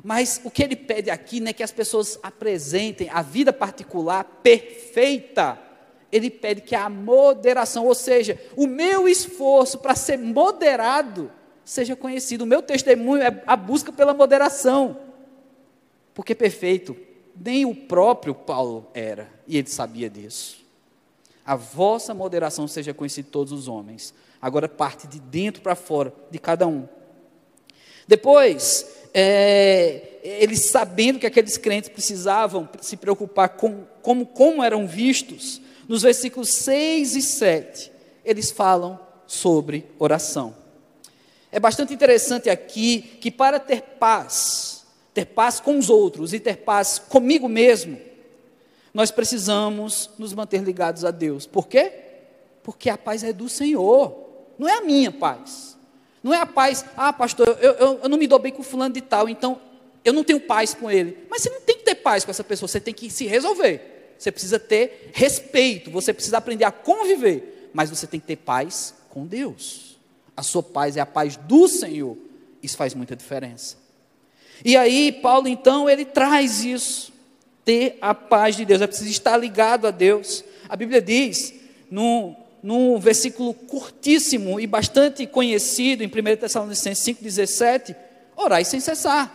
Mas 0.02 0.40
o 0.44 0.50
que 0.50 0.62
ele 0.62 0.76
pede 0.76 1.10
aqui 1.10 1.40
não 1.40 1.48
é 1.48 1.52
que 1.52 1.62
as 1.62 1.72
pessoas 1.72 2.18
apresentem 2.22 3.08
a 3.10 3.22
vida 3.22 3.52
particular 3.52 4.24
perfeita. 4.42 5.58
Ele 6.10 6.30
pede 6.30 6.60
que 6.60 6.74
a 6.74 6.88
moderação, 6.88 7.86
ou 7.86 7.94
seja, 7.94 8.38
o 8.56 8.66
meu 8.66 9.08
esforço 9.08 9.78
para 9.78 9.94
ser 9.94 10.18
moderado, 10.18 11.30
seja 11.64 11.96
conhecido. 11.96 12.42
O 12.42 12.46
meu 12.46 12.62
testemunho 12.62 13.22
é 13.22 13.42
a 13.46 13.56
busca 13.56 13.92
pela 13.92 14.12
moderação. 14.12 14.98
Porque 16.12 16.34
perfeito, 16.34 16.96
nem 17.34 17.64
o 17.64 17.74
próprio 17.74 18.34
Paulo 18.34 18.88
era, 18.94 19.28
e 19.46 19.58
ele 19.58 19.68
sabia 19.68 20.08
disso. 20.08 20.64
A 21.44 21.56
vossa 21.56 22.14
moderação 22.14 22.66
seja 22.68 22.94
conhecida 22.94 23.26
de 23.26 23.32
todos 23.32 23.52
os 23.52 23.68
homens. 23.68 24.14
Agora 24.40 24.68
parte 24.68 25.06
de 25.06 25.18
dentro 25.20 25.62
para 25.62 25.74
fora 25.74 26.12
de 26.30 26.38
cada 26.38 26.66
um. 26.66 26.88
Depois, 28.06 28.86
é, 29.14 30.18
eles 30.22 30.70
sabendo 30.70 31.20
que 31.20 31.26
aqueles 31.26 31.56
crentes 31.56 31.88
precisavam 31.88 32.68
se 32.80 32.96
preocupar 32.96 33.50
com 33.50 33.84
como, 34.02 34.26
como 34.26 34.62
eram 34.62 34.86
vistos, 34.86 35.62
nos 35.88 36.02
versículos 36.02 36.50
6 36.50 37.16
e 37.16 37.22
7, 37.22 37.92
eles 38.22 38.50
falam 38.50 39.00
sobre 39.26 39.86
oração. 39.98 40.54
É 41.50 41.58
bastante 41.58 41.94
interessante 41.94 42.50
aqui 42.50 43.00
que 43.20 43.30
para 43.30 43.58
ter 43.58 43.80
paz, 43.80 44.84
ter 45.14 45.24
paz 45.24 45.58
com 45.58 45.78
os 45.78 45.88
outros 45.88 46.34
e 46.34 46.40
ter 46.40 46.58
paz 46.58 46.98
comigo 46.98 47.48
mesmo, 47.48 47.98
nós 48.92 49.10
precisamos 49.10 50.10
nos 50.18 50.34
manter 50.34 50.62
ligados 50.62 51.04
a 51.04 51.10
Deus. 51.10 51.46
Por 51.46 51.66
quê? 51.66 51.92
Porque 52.62 52.90
a 52.90 52.98
paz 52.98 53.24
é 53.24 53.32
do 53.32 53.48
Senhor, 53.48 54.14
não 54.58 54.68
é 54.68 54.78
a 54.78 54.82
minha 54.82 55.10
paz. 55.10 55.78
Não 56.24 56.32
é 56.32 56.40
a 56.40 56.46
paz, 56.46 56.82
ah, 56.96 57.12
pastor, 57.12 57.46
eu, 57.60 57.72
eu, 57.72 58.00
eu 58.04 58.08
não 58.08 58.16
me 58.16 58.26
dou 58.26 58.38
bem 58.38 58.50
com 58.50 58.62
fulano 58.62 58.94
de 58.94 59.02
tal, 59.02 59.28
então 59.28 59.60
eu 60.02 60.10
não 60.10 60.24
tenho 60.24 60.40
paz 60.40 60.72
com 60.72 60.90
ele. 60.90 61.18
Mas 61.28 61.42
você 61.42 61.50
não 61.50 61.60
tem 61.60 61.76
que 61.76 61.84
ter 61.84 61.96
paz 61.96 62.24
com 62.24 62.30
essa 62.30 62.42
pessoa, 62.42 62.66
você 62.66 62.80
tem 62.80 62.94
que 62.94 63.10
se 63.10 63.26
resolver. 63.26 64.14
Você 64.18 64.32
precisa 64.32 64.58
ter 64.58 65.10
respeito, 65.12 65.90
você 65.90 66.14
precisa 66.14 66.38
aprender 66.38 66.64
a 66.64 66.72
conviver, 66.72 67.70
mas 67.74 67.90
você 67.90 68.06
tem 68.06 68.18
que 68.18 68.26
ter 68.26 68.36
paz 68.36 68.94
com 69.10 69.26
Deus. 69.26 69.98
A 70.34 70.42
sua 70.42 70.62
paz 70.62 70.96
é 70.96 71.00
a 71.00 71.06
paz 71.06 71.36
do 71.36 71.68
Senhor. 71.68 72.16
Isso 72.62 72.78
faz 72.78 72.94
muita 72.94 73.14
diferença. 73.14 73.76
E 74.64 74.78
aí, 74.78 75.12
Paulo, 75.12 75.46
então, 75.46 75.90
ele 75.90 76.06
traz 76.06 76.64
isso 76.64 77.12
ter 77.66 77.98
a 78.00 78.14
paz 78.14 78.56
de 78.56 78.64
Deus, 78.64 78.80
é 78.80 78.86
preciso 78.86 79.10
estar 79.10 79.36
ligado 79.36 79.86
a 79.86 79.90
Deus. 79.90 80.42
A 80.70 80.74
Bíblia 80.74 81.02
diz, 81.02 81.52
no, 81.90 82.34
no 82.64 82.98
versículo 82.98 83.52
curtíssimo 83.52 84.58
e 84.58 84.66
bastante 84.66 85.26
conhecido, 85.26 86.02
em 86.02 86.06
1 86.06 86.10
Tessalonicenses 86.38 87.04
5,17, 87.04 87.94
orai 88.34 88.64
sem 88.64 88.80
cessar. 88.80 89.30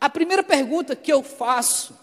A 0.00 0.08
primeira 0.08 0.44
pergunta 0.44 0.94
que 0.94 1.12
eu 1.12 1.20
faço, 1.20 1.98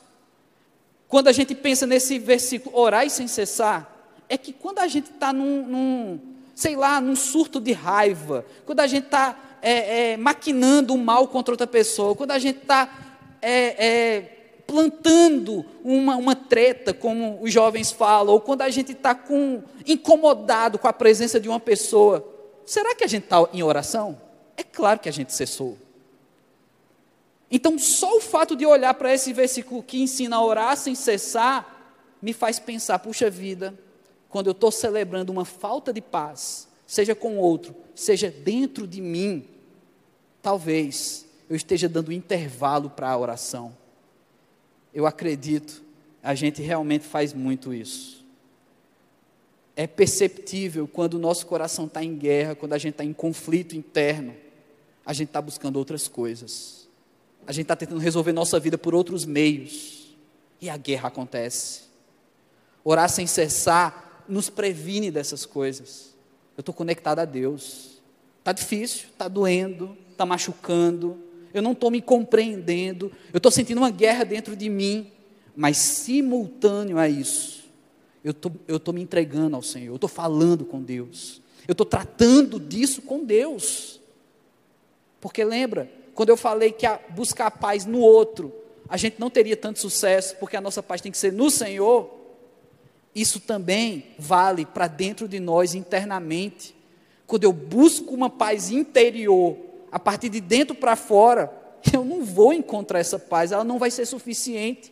quando 1.08 1.30
a 1.30 1.32
gente 1.32 1.56
pensa 1.56 1.88
nesse 1.88 2.20
versículo, 2.20 2.78
orai 2.78 3.10
sem 3.10 3.30
cessar, 3.30 3.90
é 4.28 4.38
que 4.38 4.52
quando 4.52 4.80
a 4.80 4.88
gente 4.90 5.10
está 5.10 5.32
num, 5.32 5.66
num, 5.66 6.20
sei 6.54 6.76
lá, 6.76 7.00
num 7.00 7.16
surto 7.16 7.58
de 7.58 7.72
raiva, 7.72 8.46
quando 8.66 8.82
a 8.82 8.88
gente 8.88 9.06
está 9.06 9.40
é, 9.62 10.12
é, 10.12 10.18
maquinando 10.18 10.94
o 10.94 10.98
mal 10.98 11.30
contra 11.30 11.54
outra 11.54 11.66
pessoa, 11.66 12.14
quando 12.14 12.32
a 12.32 12.40
gente 12.40 12.58
está 12.58 12.94
é, 13.42 13.88
é 13.88 14.41
plantando 14.72 15.66
uma, 15.84 16.16
uma 16.16 16.34
treta, 16.34 16.94
como 16.94 17.44
os 17.44 17.52
jovens 17.52 17.92
falam, 17.92 18.34
ou 18.34 18.40
quando 18.40 18.62
a 18.62 18.70
gente 18.70 18.94
está 18.94 19.22
incomodado 19.86 20.80
com 20.80 20.88
a 20.88 20.94
presença 20.94 21.42
de 21.42 21.50
uma 21.50 21.60
pessoa, 21.60 22.26
será 22.66 22.96
que 22.96 23.04
a 23.04 23.08
gente 23.08 23.26
está 23.26 23.46
em 23.52 23.62
oração? 23.62 24.18
É 24.56 24.64
claro 24.64 25.02
que 25.02 25.10
a 25.10 25.12
gente 25.12 25.34
cessou. 25.34 25.78
Então, 27.52 27.78
só 27.78 28.16
o 28.16 28.22
fato 28.22 28.56
de 28.56 28.66
olhar 28.66 28.94
para 28.94 29.14
esse 29.14 29.34
versículo 29.34 29.84
que 29.84 30.02
ensina 30.02 30.38
a 30.38 30.46
orar 30.46 30.78
sem 30.78 30.96
cessar, 30.96 32.00
me 32.22 32.32
faz 32.32 32.58
pensar: 32.58 32.98
puxa 33.00 33.30
vida, 33.30 33.78
quando 34.30 34.48
eu 34.48 34.52
estou 34.52 34.72
celebrando 34.72 35.34
uma 35.34 35.44
falta 35.44 35.92
de 35.92 36.00
paz, 36.00 36.66
seja 36.88 37.14
com 37.14 37.38
outro, 37.38 37.76
seja 37.94 38.32
dentro 38.32 38.88
de 38.88 39.02
mim, 39.02 39.46
talvez 40.42 41.26
eu 41.50 41.58
esteja 41.58 41.90
dando 41.90 42.14
intervalo 42.14 42.90
para 42.90 43.10
a 43.10 43.18
oração 43.18 43.81
eu 44.94 45.06
acredito, 45.06 45.82
a 46.22 46.36
gente 46.36 46.62
realmente 46.62 47.06
faz 47.06 47.34
muito 47.34 47.74
isso. 47.74 48.26
É 49.76 49.88
perceptível 49.88 50.88
quando 50.88 51.16
o 51.16 51.20
nosso 51.20 51.46
coração 51.46 51.86
está 51.86 52.04
em 52.04 52.16
guerra, 52.16 52.56
quando 52.56 52.74
a 52.74 52.78
gente 52.78 52.94
está 52.94 53.04
em 53.04 53.14
conflito 53.14 53.76
interno, 53.76 54.36
a 55.06 55.14
gente 55.14 55.30
está 55.30 55.42
buscando 55.42 55.78
outras 55.78 56.08
coisas. 56.08 56.88
A 57.48 57.52
gente 57.52 57.64
está 57.64 57.76
tentando 57.76 58.00
resolver 58.00 58.32
nossa 58.34 58.60
vida 58.60 58.78
por 58.78 58.94
outros 58.94 59.26
meios. 59.26 60.16
E 60.60 60.70
a 60.70 60.78
guerra 60.78 61.08
acontece. 61.08 61.84
Orar 62.84 63.10
sem 63.10 63.26
cessar 63.26 64.24
nos 64.28 64.50
previne 64.50 65.10
dessas 65.10 65.46
coisas. 65.46 66.14
Eu 66.56 66.62
estou 66.62 66.76
conectado 66.76 67.20
a 67.20 67.26
Deus. 67.26 68.02
Está 68.40 68.52
difícil, 68.52 69.08
está 69.12 69.28
doendo, 69.28 69.98
está 70.12 70.26
machucando, 70.26 71.18
eu 71.54 71.62
não 71.62 71.74
estou 71.74 71.92
me 71.92 72.02
compreendendo, 72.02 73.12
eu 73.34 73.38
estou 73.38 73.52
sentindo 73.52 73.80
uma 73.80 73.90
guerra 73.90 74.24
dentro 74.24 74.56
de 74.56 74.70
mim, 74.70 75.12
mas 75.56 75.78
simultâneo 75.78 76.98
a 76.98 77.08
isso, 77.10 77.66
eu 78.24 78.34
tô, 78.34 78.52
estou 78.68 78.94
me 78.94 79.02
entregando 79.02 79.56
ao 79.56 79.62
Senhor, 79.62 79.92
eu 79.92 79.96
estou 79.96 80.10
falando 80.10 80.66
com 80.66 80.82
Deus, 80.82 81.42
eu 81.68 81.74
estou 81.74 81.86
tratando 81.86 82.60
disso 82.60 83.02
com 83.02 83.24
Deus. 83.24 84.00
Porque 85.20 85.44
lembra, 85.44 85.90
quando 86.16 86.30
eu 86.30 86.38
falei 86.38 86.72
que 86.72 86.86
a, 86.86 87.00
buscar 87.10 87.48
a 87.48 87.52
paz 87.52 87.86
no 87.86 88.00
outro, 88.00 88.52
a 88.90 88.98
gente 88.98 89.20
não 89.20 89.30
teria 89.30 89.56
tanto 89.56 89.80
sucesso, 89.80 90.36
porque 90.38 90.58
a 90.58 90.62
nossa 90.62 90.84
paz 90.84 91.00
tem 91.00 91.12
que 91.12 91.18
ser 91.18 91.32
no 91.32 91.50
Senhor, 91.50 92.10
isso 93.14 93.40
também 93.40 94.08
vale 94.18 94.66
para 94.66 94.88
dentro 94.88 95.28
de 95.28 95.40
nós 95.40 95.76
internamente. 95.76 96.76
Quando 97.28 97.44
eu 97.44 97.54
busco 97.54 98.14
uma 98.14 98.30
paz 98.30 98.72
interior, 98.72 99.58
a 99.92 100.00
partir 100.00 100.30
de 100.30 100.40
dentro 100.40 100.74
para 100.74 100.96
fora, 100.96 101.52
eu 101.94 102.06
não 102.06 102.24
vou 102.24 102.54
encontrar 102.54 103.00
essa 103.00 103.20
paz, 103.20 103.52
ela 103.52 103.64
não 103.64 103.78
vai 103.78 103.92
ser 103.92 104.06
suficiente. 104.06 104.92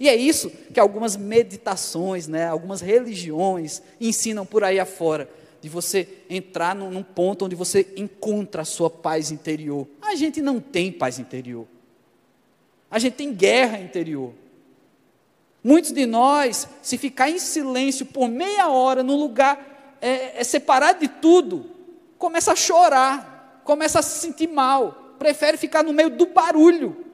E 0.00 0.08
é 0.08 0.14
isso 0.14 0.50
que 0.72 0.78
algumas 0.78 1.16
meditações, 1.16 2.28
né, 2.28 2.46
algumas 2.46 2.80
religiões 2.80 3.82
ensinam 4.00 4.46
por 4.46 4.62
aí 4.62 4.78
afora, 4.78 5.28
de 5.60 5.68
você 5.68 6.08
entrar 6.30 6.74
num, 6.74 6.90
num 6.90 7.02
ponto 7.02 7.44
onde 7.44 7.56
você 7.56 7.86
encontra 7.96 8.62
a 8.62 8.64
sua 8.64 8.88
paz 8.88 9.32
interior. 9.32 9.88
A 10.00 10.14
gente 10.14 10.40
não 10.40 10.60
tem 10.60 10.92
paz 10.92 11.18
interior. 11.18 11.66
A 12.90 12.98
gente 12.98 13.14
tem 13.14 13.34
guerra 13.34 13.78
interior. 13.80 14.32
Muitos 15.62 15.92
de 15.92 16.06
nós, 16.06 16.68
se 16.80 16.96
ficar 16.96 17.28
em 17.28 17.38
silêncio 17.38 18.06
por 18.06 18.28
meia 18.28 18.68
hora, 18.68 19.02
no 19.02 19.16
lugar 19.16 19.96
é, 20.00 20.40
é 20.40 20.44
separado 20.44 21.00
de 21.00 21.08
tudo, 21.08 21.66
começa 22.16 22.52
a 22.52 22.56
chorar 22.56 23.37
começa 23.68 23.98
a 23.98 24.02
se 24.02 24.18
sentir 24.20 24.48
mal, 24.48 25.14
prefere 25.18 25.58
ficar 25.58 25.84
no 25.84 25.92
meio 25.92 26.08
do 26.08 26.24
barulho, 26.24 27.04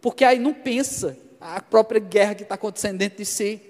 porque 0.00 0.24
aí 0.24 0.38
não 0.38 0.54
pensa 0.54 1.14
a 1.38 1.60
própria 1.60 2.00
guerra 2.00 2.34
que 2.34 2.42
está 2.42 2.54
acontecendo 2.54 2.96
dentro 2.96 3.18
de 3.18 3.26
si. 3.26 3.60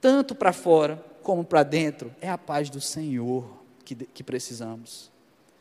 Tanto 0.00 0.34
para 0.34 0.52
fora 0.52 1.00
como 1.22 1.44
para 1.44 1.62
dentro, 1.62 2.12
é 2.20 2.28
a 2.28 2.36
paz 2.36 2.68
do 2.70 2.80
Senhor 2.80 3.48
que, 3.84 3.94
que 3.94 4.24
precisamos. 4.24 5.12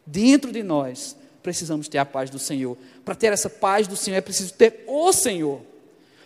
Dentro 0.04 0.52
de 0.52 0.64
nós, 0.64 1.16
precisamos 1.44 1.88
ter 1.88 2.00
a 2.00 2.06
paz 2.06 2.32
do 2.32 2.40
Senhor. 2.40 2.76
Para 3.06 3.14
ter 3.14 3.32
essa 3.32 3.52
paz 3.52 3.88
do 3.88 3.96
Senhor, 3.96 4.18
é 4.18 4.22
preciso 4.22 4.52
ter 4.56 4.84
o 4.88 5.14
Senhor. 5.14 5.62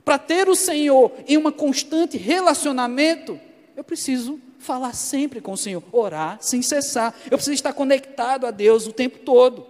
Para 0.05 0.17
ter 0.17 0.47
o 0.47 0.55
Senhor 0.55 1.11
em 1.27 1.35
um 1.35 1.51
constante 1.51 2.17
relacionamento, 2.17 3.37
eu 3.75 3.83
preciso 3.83 4.39
falar 4.61 4.93
sempre 4.93 5.41
com 5.41 5.53
o 5.53 5.57
Senhor, 5.57 5.83
orar 5.91 6.37
sem 6.41 6.61
cessar. 6.61 7.13
Eu 7.25 7.37
preciso 7.37 7.53
estar 7.53 7.73
conectado 7.73 8.45
a 8.45 8.51
Deus 8.51 8.87
o 8.87 8.93
tempo 8.93 9.19
todo. 9.19 9.65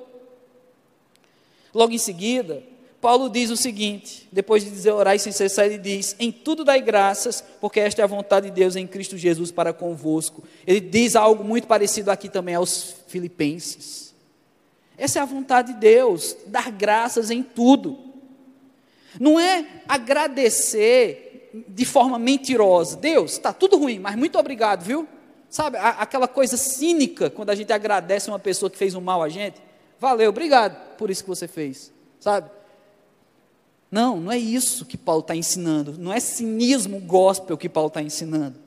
Logo 1.73 1.93
em 1.93 1.97
seguida, 1.97 2.63
Paulo 2.99 3.29
diz 3.29 3.49
o 3.49 3.57
seguinte: 3.57 4.27
depois 4.31 4.63
de 4.63 4.69
dizer 4.69 4.91
orar 4.91 5.17
sem 5.17 5.31
cessar, 5.31 5.65
ele 5.65 5.79
diz: 5.79 6.15
Em 6.19 6.31
tudo 6.31 6.63
dai 6.63 6.81
graças, 6.81 7.43
porque 7.59 7.79
esta 7.79 8.01
é 8.01 8.03
a 8.03 8.07
vontade 8.07 8.49
de 8.49 8.55
Deus 8.55 8.75
em 8.75 8.85
Cristo 8.85 9.17
Jesus 9.17 9.51
para 9.51 9.73
convosco. 9.73 10.43
Ele 10.67 10.79
diz 10.79 11.15
algo 11.15 11.43
muito 11.43 11.67
parecido 11.67 12.11
aqui 12.11 12.29
também 12.29 12.55
aos 12.55 12.95
Filipenses. 13.07 14.13
Essa 14.97 15.19
é 15.19 15.21
a 15.21 15.25
vontade 15.25 15.73
de 15.73 15.79
Deus, 15.79 16.35
dar 16.45 16.69
graças 16.71 17.31
em 17.31 17.41
tudo. 17.41 17.97
Não 19.19 19.39
é 19.39 19.65
agradecer 19.87 21.30
de 21.67 21.85
forma 21.85 22.17
mentirosa. 22.17 22.97
Deus, 22.97 23.33
está 23.33 23.51
tudo 23.51 23.77
ruim, 23.77 23.99
mas 23.99 24.15
muito 24.15 24.37
obrigado, 24.37 24.83
viu? 24.83 25.07
Sabe, 25.49 25.77
a, 25.77 25.89
aquela 25.89 26.27
coisa 26.27 26.55
cínica 26.55 27.29
quando 27.29 27.49
a 27.49 27.55
gente 27.55 27.73
agradece 27.73 28.29
uma 28.29 28.39
pessoa 28.39 28.69
que 28.69 28.77
fez 28.77 28.95
um 28.95 29.01
mal 29.01 29.21
a 29.21 29.29
gente. 29.29 29.61
Valeu, 29.99 30.29
obrigado 30.29 30.95
por 30.97 31.09
isso 31.09 31.23
que 31.23 31.29
você 31.29 31.47
fez, 31.47 31.91
sabe? 32.19 32.49
Não, 33.91 34.21
não 34.21 34.31
é 34.31 34.37
isso 34.37 34.85
que 34.85 34.97
Paulo 34.97 35.21
está 35.21 35.35
ensinando. 35.35 35.97
Não 35.97 36.13
é 36.13 36.19
cinismo 36.19 36.99
gospel 37.01 37.57
que 37.57 37.67
Paulo 37.67 37.89
está 37.89 38.01
ensinando. 38.01 38.57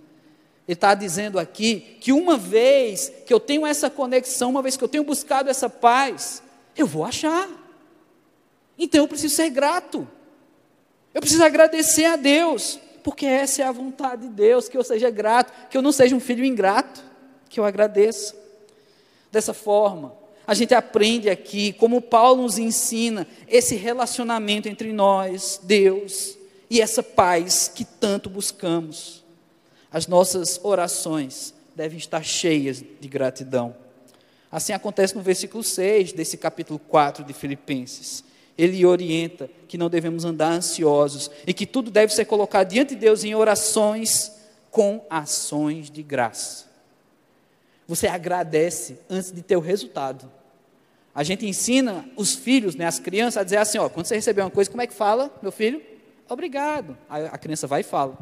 Ele 0.68 0.74
está 0.74 0.94
dizendo 0.94 1.38
aqui 1.38 1.96
que 2.00 2.12
uma 2.12 2.36
vez 2.36 3.10
que 3.26 3.32
eu 3.32 3.40
tenho 3.40 3.66
essa 3.66 3.88
conexão, 3.88 4.50
uma 4.50 4.62
vez 4.62 4.76
que 4.76 4.84
eu 4.84 4.88
tenho 4.88 5.04
buscado 5.04 5.48
essa 5.48 5.68
paz, 5.70 6.42
eu 6.76 6.86
vou 6.86 7.04
achar. 7.04 7.48
Então 8.78 9.00
eu 9.00 9.08
preciso 9.08 9.34
ser 9.34 9.50
grato. 9.50 10.06
Eu 11.14 11.20
preciso 11.20 11.44
agradecer 11.44 12.06
a 12.06 12.16
Deus, 12.16 12.80
porque 13.04 13.24
essa 13.24 13.62
é 13.62 13.64
a 13.64 13.70
vontade 13.70 14.22
de 14.22 14.28
Deus, 14.28 14.68
que 14.68 14.76
eu 14.76 14.82
seja 14.82 15.08
grato, 15.10 15.52
que 15.70 15.78
eu 15.78 15.82
não 15.82 15.92
seja 15.92 16.16
um 16.16 16.20
filho 16.20 16.44
ingrato, 16.44 17.02
que 17.48 17.60
eu 17.60 17.64
agradeça. 17.64 18.34
Dessa 19.30 19.54
forma, 19.54 20.12
a 20.44 20.54
gente 20.54 20.74
aprende 20.74 21.30
aqui, 21.30 21.72
como 21.72 22.02
Paulo 22.02 22.42
nos 22.42 22.58
ensina, 22.58 23.28
esse 23.46 23.76
relacionamento 23.76 24.68
entre 24.68 24.92
nós, 24.92 25.60
Deus, 25.62 26.36
e 26.68 26.80
essa 26.80 27.02
paz 27.02 27.70
que 27.72 27.84
tanto 27.84 28.28
buscamos. 28.28 29.22
As 29.92 30.08
nossas 30.08 30.58
orações 30.64 31.54
devem 31.76 31.98
estar 31.98 32.24
cheias 32.24 32.82
de 33.00 33.08
gratidão. 33.08 33.76
Assim 34.50 34.72
acontece 34.72 35.14
no 35.14 35.22
versículo 35.22 35.62
6 35.62 36.12
desse 36.12 36.36
capítulo 36.36 36.78
4 36.78 37.24
de 37.24 37.32
Filipenses. 37.32 38.24
Ele 38.56 38.84
orienta 38.86 39.50
que 39.66 39.76
não 39.76 39.90
devemos 39.90 40.24
andar 40.24 40.52
ansiosos 40.52 41.30
e 41.46 41.52
que 41.52 41.66
tudo 41.66 41.90
deve 41.90 42.14
ser 42.14 42.24
colocado 42.24 42.68
diante 42.68 42.94
de 42.94 43.00
Deus 43.00 43.24
em 43.24 43.34
orações 43.34 44.32
com 44.70 45.04
ações 45.10 45.90
de 45.90 46.02
graça. 46.02 46.66
Você 47.86 48.06
agradece 48.06 48.98
antes 49.10 49.30
de 49.32 49.42
ter 49.42 49.56
o 49.56 49.60
resultado. 49.60 50.30
A 51.14 51.22
gente 51.22 51.46
ensina 51.46 52.08
os 52.16 52.34
filhos, 52.34 52.74
né, 52.74 52.86
as 52.86 52.98
crianças, 52.98 53.36
a 53.38 53.44
dizer 53.44 53.58
assim: 53.58 53.78
ó, 53.78 53.88
quando 53.88 54.06
você 54.06 54.16
receber 54.16 54.42
uma 54.42 54.50
coisa, 54.50 54.70
como 54.70 54.82
é 54.82 54.86
que 54.86 54.94
fala, 54.94 55.32
meu 55.42 55.52
filho? 55.52 55.80
Obrigado. 56.28 56.96
Aí 57.08 57.24
a 57.26 57.38
criança 57.38 57.66
vai 57.66 57.80
e 57.80 57.84
fala. 57.84 58.18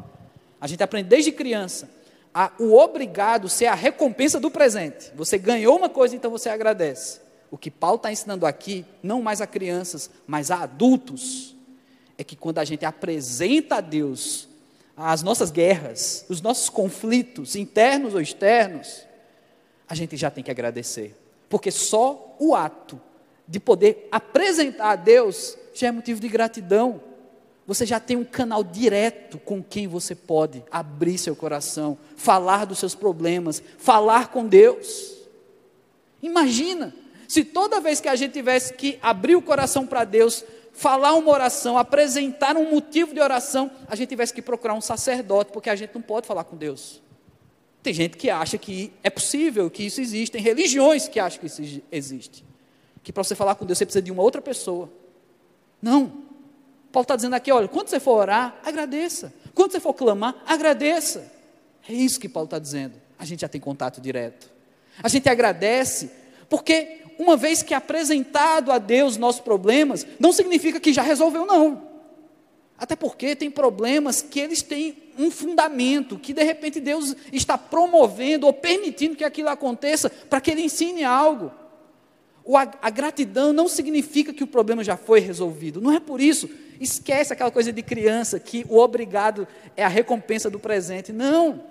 A 0.59 0.67
gente 0.67 0.83
aprende 0.83 1.09
desde 1.09 1.31
criança 1.31 1.89
a, 2.33 2.51
o 2.59 2.73
obrigado 2.75 3.47
ser 3.47 3.67
a 3.67 3.75
recompensa 3.75 4.39
do 4.39 4.49
presente. 4.49 5.11
Você 5.15 5.37
ganhou 5.37 5.77
uma 5.77 5.89
coisa, 5.89 6.15
então 6.15 6.31
você 6.31 6.49
agradece. 6.49 7.21
O 7.53 7.57
que 7.57 7.69
Paulo 7.69 7.97
está 7.97 8.11
ensinando 8.11 8.47
aqui, 8.47 8.83
não 9.03 9.21
mais 9.21 9.39
a 9.39 9.45
crianças, 9.45 10.09
mas 10.25 10.49
a 10.49 10.63
adultos, 10.63 11.55
é 12.17 12.23
que 12.23 12.35
quando 12.35 12.57
a 12.57 12.65
gente 12.65 12.83
apresenta 12.83 13.75
a 13.75 13.79
Deus 13.79 14.47
as 14.97 15.21
nossas 15.21 15.51
guerras, 15.51 16.25
os 16.27 16.41
nossos 16.41 16.67
conflitos, 16.67 17.55
internos 17.55 18.15
ou 18.15 18.21
externos, 18.21 19.05
a 19.87 19.93
gente 19.93 20.17
já 20.17 20.31
tem 20.31 20.43
que 20.43 20.49
agradecer. 20.49 21.15
Porque 21.47 21.69
só 21.69 22.35
o 22.39 22.55
ato 22.55 22.99
de 23.47 23.59
poder 23.59 24.07
apresentar 24.11 24.89
a 24.89 24.95
Deus 24.95 25.55
já 25.75 25.89
é 25.89 25.91
motivo 25.91 26.19
de 26.19 26.29
gratidão. 26.29 27.03
Você 27.67 27.85
já 27.85 27.99
tem 27.99 28.17
um 28.17 28.25
canal 28.25 28.63
direto 28.63 29.37
com 29.37 29.61
quem 29.61 29.87
você 29.87 30.15
pode 30.15 30.63
abrir 30.71 31.19
seu 31.19 31.35
coração, 31.35 31.99
falar 32.15 32.65
dos 32.65 32.79
seus 32.79 32.95
problemas, 32.95 33.61
falar 33.77 34.29
com 34.29 34.47
Deus. 34.47 35.17
Imagina 36.19 37.02
se 37.33 37.43
toda 37.43 37.81
vez 37.81 37.99
que 37.99 38.07
a 38.07 38.15
gente 38.15 38.31
tivesse 38.31 38.75
que 38.75 38.99
abrir 39.01 39.35
o 39.35 39.41
coração 39.41 39.87
para 39.87 40.03
Deus, 40.03 40.45
falar 40.71 41.13
uma 41.15 41.31
oração, 41.31 41.79
apresentar 41.79 42.55
um 42.55 42.69
motivo 42.69 43.11
de 43.11 43.19
oração, 43.19 43.71
a 43.87 43.95
gente 43.95 44.09
tivesse 44.09 44.31
que 44.31 44.39
procurar 44.39 44.75
um 44.75 44.81
sacerdote, 44.81 45.51
porque 45.51 45.67
a 45.67 45.75
gente 45.75 45.95
não 45.95 46.01
pode 46.03 46.27
falar 46.27 46.43
com 46.43 46.55
Deus. 46.55 47.01
Tem 47.81 47.91
gente 47.91 48.17
que 48.17 48.29
acha 48.29 48.55
que 48.59 48.93
é 49.01 49.09
possível, 49.09 49.67
que 49.67 49.81
isso 49.81 49.99
existe, 49.99 50.33
tem 50.33 50.43
religiões 50.43 51.07
que 51.07 51.19
acham 51.19 51.39
que 51.39 51.47
isso 51.47 51.81
existe. 51.91 52.45
Que 53.01 53.11
para 53.11 53.23
você 53.23 53.33
falar 53.33 53.55
com 53.55 53.65
Deus 53.65 53.79
você 53.79 53.85
precisa 53.87 54.03
de 54.03 54.11
uma 54.11 54.21
outra 54.21 54.39
pessoa. 54.39 54.87
Não. 55.81 56.09
Paulo 56.91 57.01
está 57.01 57.15
dizendo 57.15 57.33
aqui: 57.33 57.51
olha, 57.51 57.67
quando 57.67 57.87
você 57.87 57.99
for 57.99 58.19
orar, 58.19 58.59
agradeça. 58.63 59.33
Quando 59.55 59.71
você 59.71 59.79
for 59.79 59.95
clamar, 59.95 60.35
agradeça. 60.45 61.31
É 61.89 61.93
isso 61.93 62.19
que 62.19 62.29
Paulo 62.29 62.45
está 62.45 62.59
dizendo. 62.59 62.93
A 63.17 63.25
gente 63.25 63.41
já 63.41 63.47
tem 63.47 63.59
contato 63.59 63.99
direto. 63.99 64.51
A 65.01 65.07
gente 65.07 65.27
agradece, 65.27 66.11
porque 66.53 66.99
uma 67.17 67.35
vez 67.35 67.63
que 67.63 67.73
é 67.73 67.77
apresentado 67.77 68.71
a 68.71 68.77
Deus 68.77 69.17
nossos 69.17 69.41
problemas, 69.41 70.05
não 70.19 70.31
significa 70.31 70.79
que 70.79 70.93
já 70.93 71.01
resolveu, 71.01 71.47
não. 71.47 71.81
Até 72.77 72.95
porque 72.95 73.35
tem 73.35 73.49
problemas 73.49 74.21
que 74.21 74.39
eles 74.39 74.61
têm 74.61 74.95
um 75.17 75.31
fundamento, 75.31 76.19
que 76.19 76.31
de 76.31 76.43
repente 76.43 76.79
Deus 76.79 77.15
está 77.31 77.57
promovendo 77.57 78.45
ou 78.45 78.53
permitindo 78.53 79.15
que 79.15 79.23
aquilo 79.23 79.49
aconteça 79.49 80.11
para 80.11 80.39
que 80.39 80.51
Ele 80.51 80.61
ensine 80.61 81.03
algo. 81.03 81.51
A 82.79 82.89
gratidão 82.91 83.51
não 83.51 83.67
significa 83.67 84.31
que 84.31 84.43
o 84.43 84.47
problema 84.47 84.83
já 84.83 84.95
foi 84.95 85.21
resolvido, 85.21 85.81
não 85.81 85.91
é 85.91 85.99
por 85.99 86.21
isso 86.21 86.47
Esquece 86.79 87.31
aquela 87.31 87.49
coisa 87.49 87.71
de 87.71 87.81
criança 87.81 88.39
que 88.39 88.65
o 88.69 88.77
obrigado 88.77 89.47
é 89.75 89.83
a 89.83 89.87
recompensa 89.87 90.49
do 90.49 90.59
presente. 90.59 91.13
Não. 91.13 91.63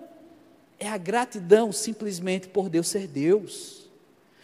É 0.78 0.88
a 0.88 0.96
gratidão 0.96 1.70
simplesmente 1.70 2.48
por 2.48 2.68
Deus 2.68 2.88
ser 2.88 3.06
Deus. 3.06 3.81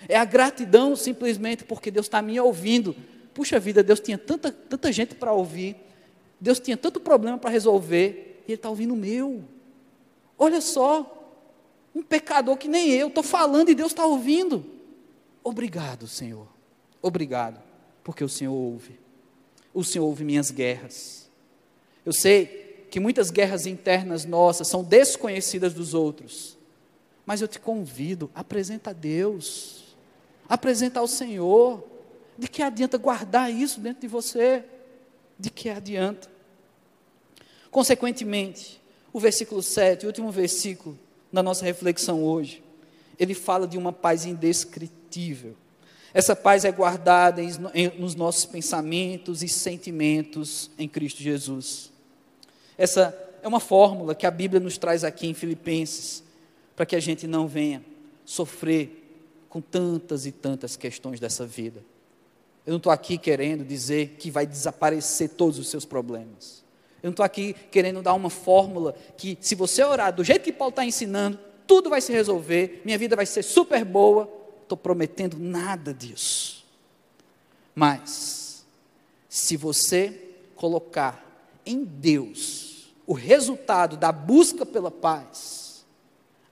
É 0.07 0.17
a 0.17 0.25
gratidão 0.25 0.95
simplesmente 0.95 1.65
porque 1.65 1.91
Deus 1.91 2.07
está 2.07 2.21
me 2.21 2.39
ouvindo. 2.39 2.95
Puxa 3.33 3.59
vida, 3.59 3.83
Deus 3.83 4.01
tinha 4.01 4.19
tanta, 4.19 4.53
tanta 4.53 4.93
gente 4.93 5.15
para 5.15 5.33
ouvir. 5.33 5.77
Deus 6.39 6.61
tinha 6.61 6.77
tanto 6.77 7.01
problema 7.01 7.39
para 7.39 7.51
resolver. 7.51 8.43
E 8.47 8.53
Ele 8.53 8.57
está 8.57 8.69
ouvindo 8.69 8.93
o 8.93 8.97
meu. 8.97 9.43
Olha 10.39 10.61
só. 10.61 11.15
Um 11.95 12.03
pecador 12.03 12.57
que 12.57 12.69
nem 12.69 12.91
eu. 12.91 13.09
Estou 13.09 13.25
falando 13.25 13.71
e 13.71 13.75
Deus 13.75 13.93
está 13.93 14.05
ouvindo. 14.05 14.65
Obrigado, 15.43 16.07
Senhor. 16.07 16.47
Obrigado. 17.01 17.61
Porque 18.05 18.23
o 18.23 18.29
Senhor 18.29 18.53
ouve 18.53 18.99
o 19.79 19.85
Senhor 19.85 20.07
ouve 20.07 20.25
minhas 20.25 20.51
guerras. 20.51 21.31
Eu 22.05 22.13
sei 22.13 22.87
que 22.91 22.99
muitas 22.99 23.31
guerras 23.31 23.67
internas 23.67 24.25
nossas 24.25 24.67
são 24.67 24.83
desconhecidas 24.83 25.73
dos 25.73 25.95
outros, 25.95 26.59
mas 27.25 27.41
eu 27.41 27.47
te 27.47 27.61
convido, 27.61 28.31
apresenta 28.35 28.91
a 28.91 28.93
Deus, 28.93 29.88
apresenta 30.49 31.01
ao 31.01 31.07
Senhor. 31.07 31.85
De 32.37 32.47
que 32.47 32.63
adianta 32.63 32.97
guardar 32.97 33.53
isso 33.53 33.81
dentro 33.81 34.03
de 34.03 34.09
você? 34.09 34.65
De 35.39 35.51
que 35.51 35.69
adianta? 35.69 36.31
Consequentemente, 37.71 38.81
o 39.13 39.19
versículo 39.19 39.63
7, 39.63 40.05
o 40.05 40.09
último 40.09 40.31
versículo 40.31 40.99
na 41.31 41.43
nossa 41.43 41.65
reflexão 41.65 42.23
hoje, 42.23 42.63
ele 43.19 43.35
fala 43.35 43.67
de 43.67 43.77
uma 43.77 43.93
paz 43.93 44.25
indescritível. 44.25 45.55
Essa 46.15 46.35
paz 46.35 46.65
é 46.65 46.73
guardada 46.73 47.43
em, 47.43 47.51
em, 47.75 47.89
nos 47.99 48.15
nossos 48.15 48.47
pensamentos 48.47 49.43
e 49.43 49.49
sentimentos 49.49 50.71
em 50.79 50.89
Cristo 50.89 51.23
Jesus. 51.23 51.93
Essa 52.79 53.17
é 53.43 53.49
uma 53.49 53.61
fórmula 53.61 54.15
que 54.15 54.27
a 54.27 54.31
Bíblia 54.31 54.61
nos 54.61 54.79
traz 54.79 55.05
aqui 55.05 55.27
em 55.27 55.35
Filipenses, 55.35 56.23
para 56.75 56.87
que 56.87 56.97
a 56.97 57.01
gente 57.01 57.27
não 57.27 57.47
venha 57.47 57.85
sofrer 58.25 58.98
com 59.49 59.61
tantas 59.61 60.27
e 60.27 60.33
tantas 60.33 60.77
questões 60.77 61.19
dessa 61.19 61.47
vida. 61.47 61.83
Eu 62.67 62.73
não 62.73 62.79
estou 62.79 62.93
aqui 62.93 63.17
querendo 63.17 63.65
dizer 63.65 64.17
que 64.19 64.31
vai 64.31 64.47
desaparecer 64.47 65.31
todos 65.31 65.59
os 65.59 65.69
seus 65.69 65.85
problemas. 65.85 66.65
Eu 67.03 67.09
não 67.09 67.13
estou 67.13 67.25
aqui 67.25 67.55
querendo 67.71 68.03
dar 68.03 68.15
uma 68.15 68.31
fórmula 68.31 68.95
que, 69.17 69.39
se 69.41 69.55
você 69.55 69.83
orar 69.83 70.13
do 70.13 70.23
jeito 70.23 70.43
que 70.43 70.53
Paulo 70.53 70.71
está 70.71 70.85
ensinando, 70.85 71.39
tudo 71.67 71.89
vai 71.89 72.01
se 72.01 72.13
resolver, 72.13 72.83
minha 72.85 72.99
vida 72.99 73.17
vai 73.17 73.27
ser 73.27 73.43
super 73.43 73.85
boa 73.85 74.39
estou 74.69 74.77
prometendo 74.77 75.39
nada 75.39 75.95
disso. 75.95 76.65
Mas, 77.75 78.67
se 79.29 79.57
você 79.57 80.35
colocar 80.55 81.25
em 81.65 81.85
Deus 81.85 82.93
o 83.07 83.15
resultado 83.15 83.97
da 83.97 84.13
busca 84.13 84.67
pela 84.67 84.91
paz, 84.91 85.87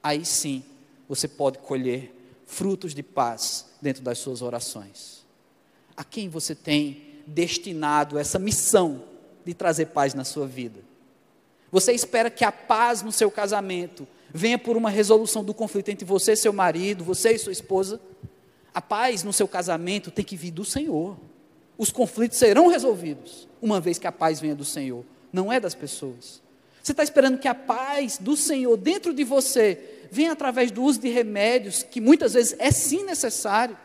aí 0.03 0.25
sim 0.25 0.65
você 1.09 1.29
pode 1.29 1.59
colher 1.59 2.15
frutos 2.47 2.95
de 2.95 3.03
paz 3.03 3.67
dentro 3.83 4.03
das 4.03 4.19
suas 4.19 4.41
orações. 4.41 5.27
A 5.97 6.05
quem 6.05 6.29
você 6.29 6.55
tem 6.55 7.23
destinado 7.27 8.19
essa 8.19 8.39
missão 8.39 9.03
de 9.45 9.53
trazer 9.53 9.87
paz 9.87 10.15
na 10.15 10.25
sua 10.25 10.47
vida? 10.47 10.81
Você 11.71 11.93
espera 11.93 12.31
que 12.31 12.45
a 12.45 12.53
paz 12.53 13.03
no 13.03 13.11
seu 13.11 13.31
casamento 13.31 14.07
venha 14.33 14.59
por 14.59 14.77
uma 14.77 14.89
resolução 14.89 15.45
do 15.45 15.53
conflito 15.53 15.91
entre 15.91 16.05
você 16.05 16.33
e 16.33 16.37
seu 16.37 16.53
marido, 16.53 17.03
você 17.03 17.33
e 17.33 17.39
sua 17.39 17.53
esposa. 17.53 18.01
A 18.73 18.81
paz 18.81 19.23
no 19.23 19.33
seu 19.33 19.49
casamento 19.49 20.11
tem 20.11 20.25
que 20.25 20.37
vir 20.37 20.53
do 20.53 20.65
Senhor. 20.65 21.19
Os 21.77 21.91
conflitos 21.91 22.39
serão 22.39 22.69
resolvidos, 22.69 23.49
uma 23.61 23.81
vez 23.81 23.99
que 23.99 24.07
a 24.07 24.13
paz 24.13 24.41
venha 24.41 24.55
do 24.55 24.65
Senhor, 24.65 25.05
não 25.33 25.53
é 25.53 25.61
das 25.61 25.75
pessoas. 25.75 26.41
Você 26.83 26.93
está 26.93 27.03
esperando 27.03 27.39
que 27.39 27.49
a 27.49 27.55
paz 27.55 28.17
do 28.17 28.37
Senhor 28.37 28.77
dentro 28.77 29.13
de 29.13 29.25
você 29.25 29.96
venha 30.11 30.33
através 30.33 30.71
do 30.71 30.83
uso 30.83 31.01
de 31.01 31.09
remédios, 31.09 31.83
que 31.83 32.01
muitas 32.01 32.35
vezes 32.35 32.57
é 32.59 32.71
sim 32.71 33.05
necessário. 33.05 33.77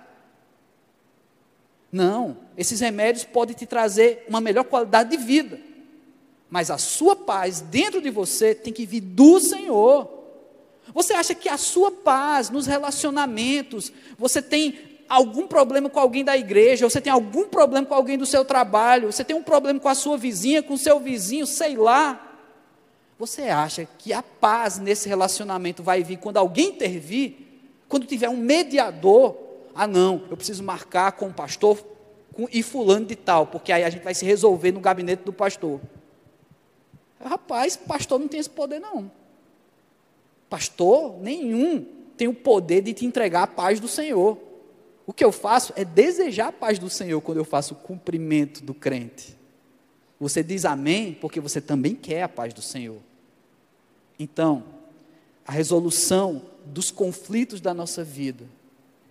Não, 1.92 2.38
esses 2.58 2.80
remédios 2.80 3.26
podem 3.26 3.56
te 3.56 3.66
trazer 3.66 4.26
uma 4.30 4.40
melhor 4.40 4.64
qualidade 4.64 5.10
de 5.10 5.18
vida, 5.18 5.60
mas 6.50 6.72
a 6.72 6.78
sua 6.78 7.16
paz 7.16 7.60
dentro 7.60 8.02
de 8.02 8.10
você 8.10 8.56
tem 8.56 8.72
que 8.72 8.86
vir 8.86 9.02
do 9.02 9.40
Senhor. 9.40 10.10
Você 10.94 11.14
acha 11.14 11.36
que 11.36 11.50
a 11.50 11.58
sua 11.58 11.92
paz 11.92 12.50
nos 12.50 12.66
relacionamentos, 12.66 13.92
você 14.18 14.42
tem 14.42 14.80
algum 15.08 15.46
problema 15.46 15.90
com 15.90 16.00
alguém 16.00 16.24
da 16.24 16.38
igreja, 16.38 16.90
você 16.90 17.02
tem 17.02 17.12
algum 17.12 17.46
problema 17.50 17.86
com 17.86 17.94
alguém 17.94 18.18
do 18.18 18.26
seu 18.26 18.46
trabalho, 18.46 19.12
você 19.12 19.26
tem 19.26 19.36
um 19.36 19.44
problema 19.44 19.78
com 19.78 19.90
a 19.90 19.96
sua 19.96 20.18
vizinha, 20.18 20.64
com 20.64 20.76
o 20.76 20.78
seu 20.78 21.00
vizinho, 21.00 21.46
sei 21.46 21.76
lá. 21.76 22.31
Você 23.22 23.44
acha 23.44 23.88
que 24.00 24.12
a 24.12 24.24
paz 24.24 24.80
nesse 24.80 25.08
relacionamento 25.08 25.84
vai 25.84 26.02
vir 26.02 26.18
quando 26.18 26.38
alguém 26.38 26.70
intervir? 26.70 27.36
Quando 27.88 28.08
tiver 28.08 28.28
um 28.28 28.36
mediador? 28.36 29.38
Ah, 29.76 29.86
não, 29.86 30.26
eu 30.32 30.36
preciso 30.36 30.64
marcar 30.64 31.12
com 31.12 31.28
o 31.28 31.34
pastor 31.34 31.86
e 32.52 32.64
fulano 32.64 33.06
de 33.06 33.16
tal, 33.16 33.46
porque 33.46 33.72
aí 33.72 33.84
a 33.84 33.92
gente 33.92 34.02
vai 34.02 34.16
se 34.16 34.26
resolver 34.26 34.72
no 34.72 34.80
gabinete 34.80 35.22
do 35.22 35.32
pastor. 35.32 35.80
Rapaz, 37.24 37.78
pastor 37.78 38.20
não 38.20 38.28
tem 38.28 38.40
esse 38.40 38.50
poder, 38.50 38.80
não. 38.80 39.12
Pastor 40.50 41.22
nenhum 41.22 41.86
tem 42.18 42.28
o 42.28 42.34
poder 42.34 42.82
de 42.82 42.92
te 42.92 43.06
entregar 43.06 43.44
a 43.44 43.48
paz 43.48 43.80
do 43.80 43.88
Senhor. 43.88 44.36
O 45.06 45.14
que 45.14 45.24
eu 45.24 45.32
faço 45.32 45.74
é 45.76 45.86
desejar 45.86 46.48
a 46.48 46.52
paz 46.52 46.80
do 46.80 46.90
Senhor 46.90 47.22
quando 47.22 47.38
eu 47.38 47.46
faço 47.46 47.76
o 47.76 47.78
cumprimento 47.78 48.64
do 48.64 48.74
crente. 48.74 49.38
Você 50.20 50.42
diz 50.42 50.66
amém 50.66 51.14
porque 51.14 51.40
você 51.40 51.62
também 51.62 51.94
quer 51.94 52.24
a 52.24 52.28
paz 52.28 52.52
do 52.52 52.64
Senhor. 52.64 52.98
Então, 54.22 54.64
a 55.48 55.52
resolução 55.52 56.44
dos 56.64 56.92
conflitos 56.92 57.60
da 57.60 57.74
nossa 57.74 58.04
vida, 58.04 58.46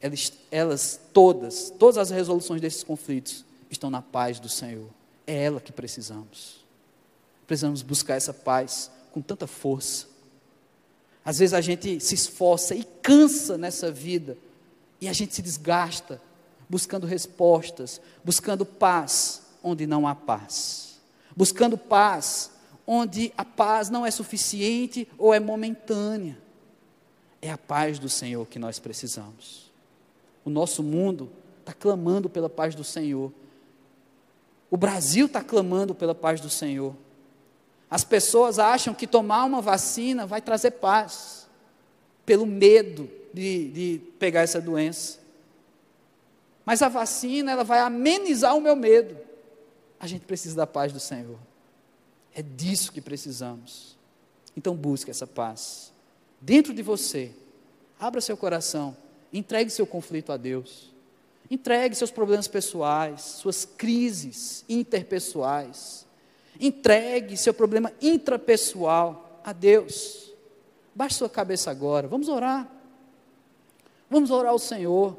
elas, 0.01 0.33
elas 0.53 1.01
todas, 1.13 1.69
todas 1.77 1.99
as 1.99 2.11
resoluções 2.11 2.61
desses 2.61 2.85
conflitos 2.85 3.45
estão 3.69 3.91
na 3.91 4.01
paz 4.01 4.39
do 4.39 4.49
Senhor. 4.49 4.87
É 5.27 5.47
ela 5.47 5.61
que 5.61 5.73
precisamos. 5.73 6.65
Precisamos 7.45 7.83
buscar 7.83 8.15
essa 8.15 8.33
paz 8.33 8.89
com 9.11 9.21
tanta 9.21 9.49
força. 9.49 10.07
Às 11.25 11.41
vezes 11.41 11.55
a 11.55 11.61
gente 11.61 11.99
se 11.99 12.15
esforça 12.15 12.77
e 12.77 12.85
cansa 13.03 13.59
nessa 13.59 13.91
vida, 13.91 14.39
e 15.01 15.09
a 15.09 15.13
gente 15.13 15.35
se 15.35 15.43
desgasta 15.43 16.23
buscando 16.69 17.05
respostas, 17.05 18.01
buscando 18.25 18.65
paz 18.65 19.43
onde 19.61 19.89
não 19.89 20.07
há 20.07 20.15
paz, 20.15 21.01
buscando 21.37 21.77
paz 21.77 22.53
onde 22.93 23.33
a 23.39 23.45
paz 23.45 23.89
não 23.89 24.05
é 24.05 24.11
suficiente 24.11 25.07
ou 25.17 25.33
é 25.33 25.39
momentânea. 25.39 26.37
É 27.41 27.49
a 27.49 27.57
paz 27.57 28.01
do 28.01 28.09
Senhor 28.09 28.45
que 28.49 28.59
nós 28.59 28.81
precisamos. 28.81 29.71
O 30.45 30.51
nosso 30.51 30.83
mundo 30.83 31.31
está 31.61 31.73
clamando 31.73 32.29
pela 32.29 32.51
paz 32.51 32.75
do 32.75 32.83
Senhor. 32.83 33.33
O 34.69 34.77
Brasil 34.77 35.27
está 35.27 35.41
clamando 35.41 35.95
pela 35.95 36.17
paz 36.17 36.41
do 36.41 36.51
Senhor. 36.51 36.97
As 37.89 38.03
pessoas 38.03 38.59
acham 38.59 38.93
que 38.93 39.07
tomar 39.07 39.45
uma 39.45 39.61
vacina 39.61 40.27
vai 40.27 40.43
trazer 40.43 40.73
paz, 40.73 41.49
pelo 42.27 42.45
medo 42.45 43.09
de, 43.33 43.69
de 43.69 44.01
pegar 44.19 44.41
essa 44.41 44.61
doença. 44.61 45.21
Mas 46.65 46.83
a 46.83 46.89
vacina, 46.89 47.53
ela 47.53 47.63
vai 47.63 47.79
amenizar 47.79 48.57
o 48.57 48.61
meu 48.61 48.75
medo. 48.75 49.17
A 50.01 50.09
gente 50.09 50.27
precisa 50.27 50.57
da 50.57 50.67
paz 50.67 50.93
do 50.93 50.99
Senhor. 50.99 51.39
É 52.35 52.43
disso 52.43 52.93
que 52.93 53.01
precisamos. 53.01 53.97
Então 54.57 54.75
busque 54.75 55.11
essa 55.11 55.27
paz. 55.27 55.93
Dentro 56.41 56.73
de 56.73 56.83
você, 56.83 57.33
abra 57.99 58.21
seu 58.21 58.37
coração, 58.37 58.97
entregue 59.33 59.71
seu 59.71 59.87
conflito 59.87 60.33
a 60.33 60.37
Deus. 60.37 60.91
Entregue 61.51 61.97
seus 61.97 62.13
problemas 62.13 62.47
pessoais, 62.47 63.23
suas 63.23 63.65
crises 63.65 64.65
interpessoais. 64.69 66.07
Entregue 66.61 67.37
seu 67.37 67.53
problema 67.53 67.93
intrapessoal 68.01 69.41
a 69.45 69.53
Deus. 69.53 70.33
Baixe 70.95 71.17
sua 71.17 71.29
cabeça 71.29 71.71
agora, 71.71 72.07
vamos 72.07 72.29
orar. 72.29 72.71
Vamos 74.09 74.31
orar 74.31 74.53
ao 74.53 74.59
Senhor. 74.59 75.17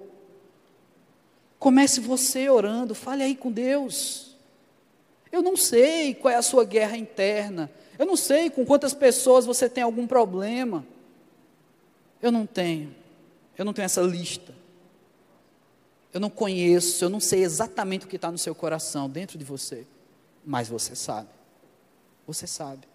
Comece 1.60 2.00
você 2.00 2.50
orando, 2.50 2.96
fale 2.96 3.24
aí 3.24 3.36
com 3.36 3.52
Deus. 3.52 4.31
Eu 5.32 5.42
não 5.42 5.56
sei 5.56 6.14
qual 6.14 6.34
é 6.34 6.36
a 6.36 6.42
sua 6.42 6.66
guerra 6.66 6.98
interna. 6.98 7.72
Eu 7.98 8.06
não 8.06 8.16
sei 8.16 8.50
com 8.50 8.66
quantas 8.66 8.94
pessoas 8.94 9.46
você 9.46 9.70
tem 9.70 9.84
algum 9.84 10.06
problema. 10.06 10.86
Eu 12.22 12.32
não 12.32 12.46
tenho. 12.46 12.94
Eu 13.58 13.64
não 13.64 13.74
tenho 13.74 13.86
essa 13.86 14.02
lista. 14.02 14.54
Eu 16.14 16.20
não 16.20 16.30
conheço, 16.30 17.06
eu 17.06 17.10
não 17.10 17.22
sei 17.22 17.44
exatamente 17.44 18.06
o 18.06 18.10
que 18.10 18.18
está 18.18 18.30
no 18.30 18.38
seu 18.38 18.54
coração, 18.54 19.10
dentro 19.10 19.38
de 19.38 19.46
você. 19.46 19.88
Mas 20.46 20.68
você 20.68 20.96
sabe. 20.96 21.30
Você 22.28 22.46
sabe. 22.46 22.88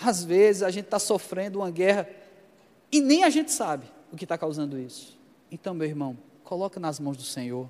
Às 0.00 0.24
vezes 0.24 0.62
a 0.62 0.70
gente 0.70 0.86
está 0.86 0.98
sofrendo 0.98 1.58
uma 1.58 1.70
guerra 1.70 2.08
e 2.90 3.00
nem 3.00 3.24
a 3.24 3.30
gente 3.30 3.52
sabe 3.52 3.86
o 4.10 4.16
que 4.16 4.24
está 4.24 4.38
causando 4.38 4.78
isso. 4.78 5.18
Então, 5.50 5.74
meu 5.74 5.86
irmão, 5.86 6.16
coloca 6.42 6.80
nas 6.80 6.98
mãos 6.98 7.16
do 7.16 7.22
Senhor. 7.22 7.68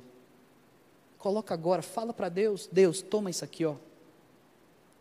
Coloca 1.18 1.53
agora, 1.55 1.83
fala 1.83 2.12
para 2.12 2.29
Deus, 2.29 2.68
Deus, 2.70 3.03
toma 3.03 3.31
isso 3.31 3.44
aqui, 3.44 3.64
ó. 3.64 3.74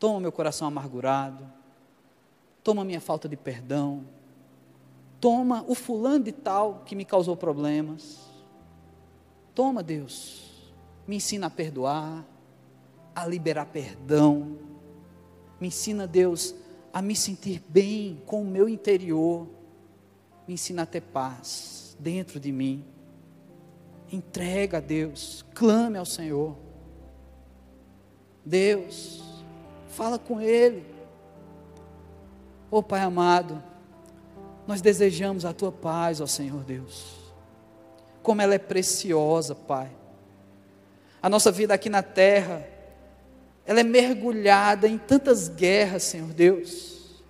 Toma 0.04 0.20
meu 0.20 0.34
coração 0.34 0.68
amargurado. 0.68 1.50
Toma 2.62 2.84
minha 2.84 3.00
falta 3.00 3.30
de 3.30 3.38
perdão. 3.38 4.04
Toma 5.18 5.64
o 5.66 5.74
fulano 5.74 6.26
de 6.26 6.34
tal 6.34 6.84
que 6.86 6.94
me 6.94 7.06
causou 7.06 7.38
problemas. 7.38 8.20
Toma, 9.56 9.82
Deus. 9.82 10.74
Me 11.08 11.16
ensina 11.16 11.48
a 11.48 11.50
perdoar, 11.50 12.26
a 13.16 13.26
liberar 13.26 13.68
perdão. 13.68 14.58
Me 15.58 15.70
ensina, 15.70 16.06
Deus, 16.06 16.54
a 16.92 17.02
me 17.02 17.16
sentir 17.16 17.64
bem 17.70 18.22
com 18.26 18.42
o 18.42 18.46
meu 18.46 18.68
interior. 18.68 19.48
Me 20.46 20.56
ensina 20.56 20.82
a 20.82 20.86
ter 20.86 21.00
paz 21.00 21.96
dentro 21.98 22.42
de 22.42 22.52
mim. 22.52 22.84
Entrega 24.12 24.80
a 24.80 24.82
Deus, 24.82 25.46
clame 25.54 25.98
ao 25.98 26.06
Senhor. 26.06 26.58
Deus, 28.46 29.23
Fala 29.96 30.18
com 30.18 30.42
Ele. 30.42 30.84
Oh 32.72 32.82
Pai 32.82 33.02
amado, 33.02 33.62
nós 34.66 34.82
desejamos 34.82 35.46
a 35.46 35.54
Tua 35.54 35.72
paz, 35.72 36.20
ó 36.20 36.26
Senhor 36.26 36.64
Deus. 36.64 37.14
Como 38.24 38.42
ela 38.42 38.56
é 38.56 38.60
preciosa, 38.60 39.54
Pai. 39.54 39.92
A 41.22 41.30
nossa 41.30 41.52
vida 41.52 41.74
aqui 41.74 41.90
na 41.90 42.02
terra, 42.02 42.68
ela 43.66 43.82
é 43.82 43.84
mergulhada 43.84 44.88
em 44.88 44.98
tantas 44.98 45.48
guerras, 45.48 46.04
Senhor 46.04 46.34
Deus. 46.34 47.22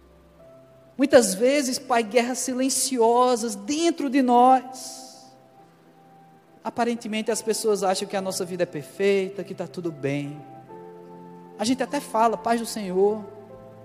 Muitas 0.97 1.33
vezes, 1.33 1.77
Pai, 1.77 2.01
guerras 2.01 2.37
silenciosas 2.39 3.55
dentro 3.55 4.09
de 4.09 4.21
nós. 4.21 5.27
Aparentemente 6.63 7.29
as 7.29 7.41
pessoas 7.41 7.83
acham 7.83 8.07
que 8.07 8.15
a 8.15 8.21
nossa 8.21 8.45
vida 8.45 8.63
é 8.63 8.65
perfeita, 8.65 9.43
que 9.43 9.51
está 9.51 9.67
tudo 9.67 9.91
bem. 9.91 10.52
A 11.57 11.65
gente 11.65 11.83
até 11.83 11.99
fala, 11.99 12.37
paz 12.37 12.59
do 12.59 12.65
Senhor, 12.65 13.23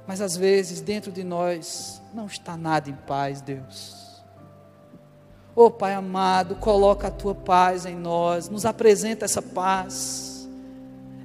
mas 0.07 0.21
às 0.21 0.37
vezes 0.37 0.81
dentro 0.81 1.13
de 1.13 1.23
nós 1.23 2.01
não 2.15 2.27
está 2.27 2.57
nada 2.57 2.89
em 2.89 2.95
paz, 2.95 3.41
Deus. 3.41 4.23
Oh 5.55 5.71
Pai 5.71 5.93
amado, 5.93 6.57
coloca 6.57 7.09
a 7.09 7.11
tua 7.11 7.35
paz 7.35 7.85
em 7.85 7.97
nós, 7.97 8.49
nos 8.49 8.65
apresenta 8.65 9.25
essa 9.25 9.43
paz. 9.43 10.49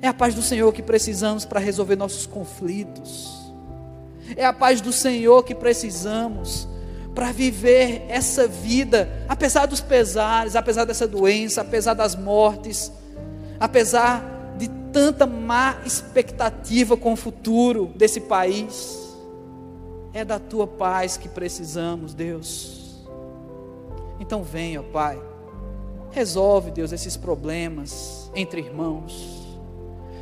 É 0.01 0.08
a 0.08 0.13
paz 0.13 0.36
do 0.36 0.41
Senhor 0.41 0.73
que 0.73 0.84
precisamos 0.84 1.45
para 1.45 1.60
resolver 1.60 1.95
nossos 1.95 2.25
conflitos. 2.25 3.41
É 4.36 4.45
a 4.45 4.51
paz 4.51 4.82
do 4.82 4.91
Senhor 4.91 5.43
que 5.43 5.56
precisamos 5.56 6.67
para 7.13 7.32
viver 7.32 8.06
essa 8.10 8.47
vida, 8.47 9.08
apesar 9.29 9.65
dos 9.65 9.79
pesares, 9.79 10.56
apesar 10.56 10.84
dessa 10.84 11.08
doença, 11.08 11.62
apesar 11.62 11.93
das 11.93 12.15
mortes, 12.15 12.91
apesar 13.60 14.33
tanta 14.93 15.25
má 15.25 15.79
expectativa 15.84 16.95
com 16.95 17.13
o 17.13 17.17
futuro 17.17 17.88
desse 17.95 18.21
país. 18.21 19.01
É 20.13 20.23
da 20.23 20.38
tua 20.38 20.67
paz 20.67 21.17
que 21.17 21.27
precisamos, 21.27 22.13
Deus. 22.13 23.03
Então 24.19 24.43
venha, 24.43 24.84
Pai. 24.84 25.19
Resolve, 26.12 26.69
Deus, 26.69 26.91
esses 26.91 27.17
problemas 27.17 28.32
entre 28.36 28.62
irmãos. 28.62 29.58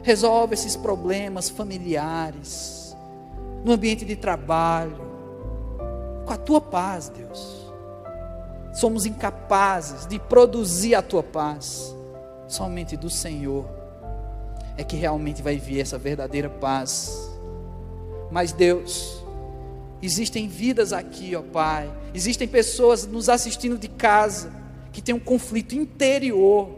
Resolve 0.01 0.53
esses 0.53 0.77
problemas 0.77 1.49
familiares, 1.49 2.95
no 3.65 3.73
ambiente 3.73 4.05
de 4.05 4.15
trabalho, 4.15 5.12
com 6.25 6.34
a 6.34 6.38
tua 6.38 6.62
paz, 6.62 7.10
Deus. 7.10 7.69
Somos 8.73 9.06
incapazes 9.06 10.08
de 10.08 10.17
produzir 10.17 10.96
a 10.96 11.02
tua 11.02 11.21
paz, 11.21 11.93
somente 12.48 12.96
do 12.96 13.10
Senhor 13.10 13.81
é 14.82 14.84
que 14.84 14.96
realmente 14.96 15.42
vai 15.42 15.58
vir 15.58 15.79
essa 15.79 15.98
verdadeira 15.98 16.50
paz. 16.50 17.29
Mas 18.32 18.52
Deus, 18.52 19.23
existem 20.02 20.48
vidas 20.48 20.92
aqui, 20.92 21.36
ó 21.36 21.42
Pai, 21.42 21.92
existem 22.13 22.48
pessoas 22.48 23.06
nos 23.06 23.29
assistindo 23.29 23.77
de 23.77 23.88
casa 23.88 24.52
que 24.92 25.02
tem 25.02 25.13
um 25.13 25.19
conflito 25.19 25.75
interior 25.75 26.69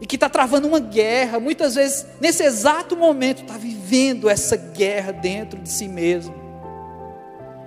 e 0.00 0.06
que 0.06 0.16
está 0.16 0.28
travando 0.28 0.66
uma 0.66 0.80
guerra, 0.80 1.38
muitas 1.38 1.74
vezes 1.74 2.06
nesse 2.20 2.42
exato 2.42 2.96
momento 2.96 3.42
está 3.42 3.58
vivendo 3.58 4.28
essa 4.28 4.56
guerra 4.56 5.12
dentro 5.12 5.60
de 5.60 5.68
si 5.68 5.86
mesmo. 5.86 6.34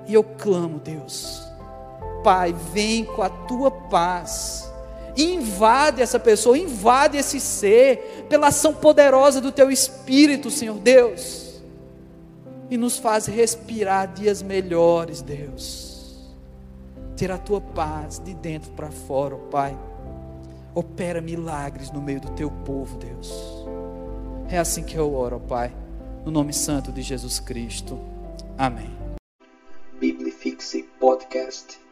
E 0.07 0.13
eu 0.13 0.23
clamo, 0.23 0.79
Deus, 0.79 1.43
Pai, 2.23 2.53
vem 2.73 3.05
com 3.05 3.21
a 3.21 3.29
tua 3.29 3.69
paz 3.69 4.72
invade 5.15 6.01
essa 6.01 6.19
pessoa, 6.19 6.57
invade 6.57 7.17
esse 7.17 7.39
ser, 7.39 8.25
pela 8.29 8.47
ação 8.47 8.73
poderosa 8.73 9.39
do 9.39 9.51
teu 9.51 9.69
Espírito, 9.69 10.49
Senhor 10.49 10.77
Deus. 10.79 11.41
e 12.69 12.77
nos 12.77 12.97
faz 12.97 13.27
respirar 13.27 14.11
dias 14.13 14.41
melhores, 14.41 15.21
Deus. 15.21 16.33
Ter 17.15 17.31
a 17.31 17.37
tua 17.37 17.61
paz 17.61 18.17
de 18.17 18.33
dentro 18.33 18.71
para 18.71 18.89
fora, 18.89 19.35
ó 19.35 19.37
Pai. 19.49 19.77
Opera 20.73 21.21
milagres 21.21 21.91
no 21.91 22.01
meio 22.01 22.19
do 22.19 22.31
teu 22.31 22.49
povo, 22.49 22.97
Deus. 22.97 23.31
É 24.49 24.57
assim 24.57 24.81
que 24.83 24.95
eu 24.95 25.13
oro, 25.13 25.35
ó 25.35 25.39
Pai, 25.39 25.71
no 26.25 26.31
nome 26.31 26.51
santo 26.51 26.91
de 26.91 27.03
Jesus 27.03 27.39
Cristo. 27.39 27.99
Amém. 28.57 28.89
Biblifixe 29.99 30.81
Podcast. 30.99 31.82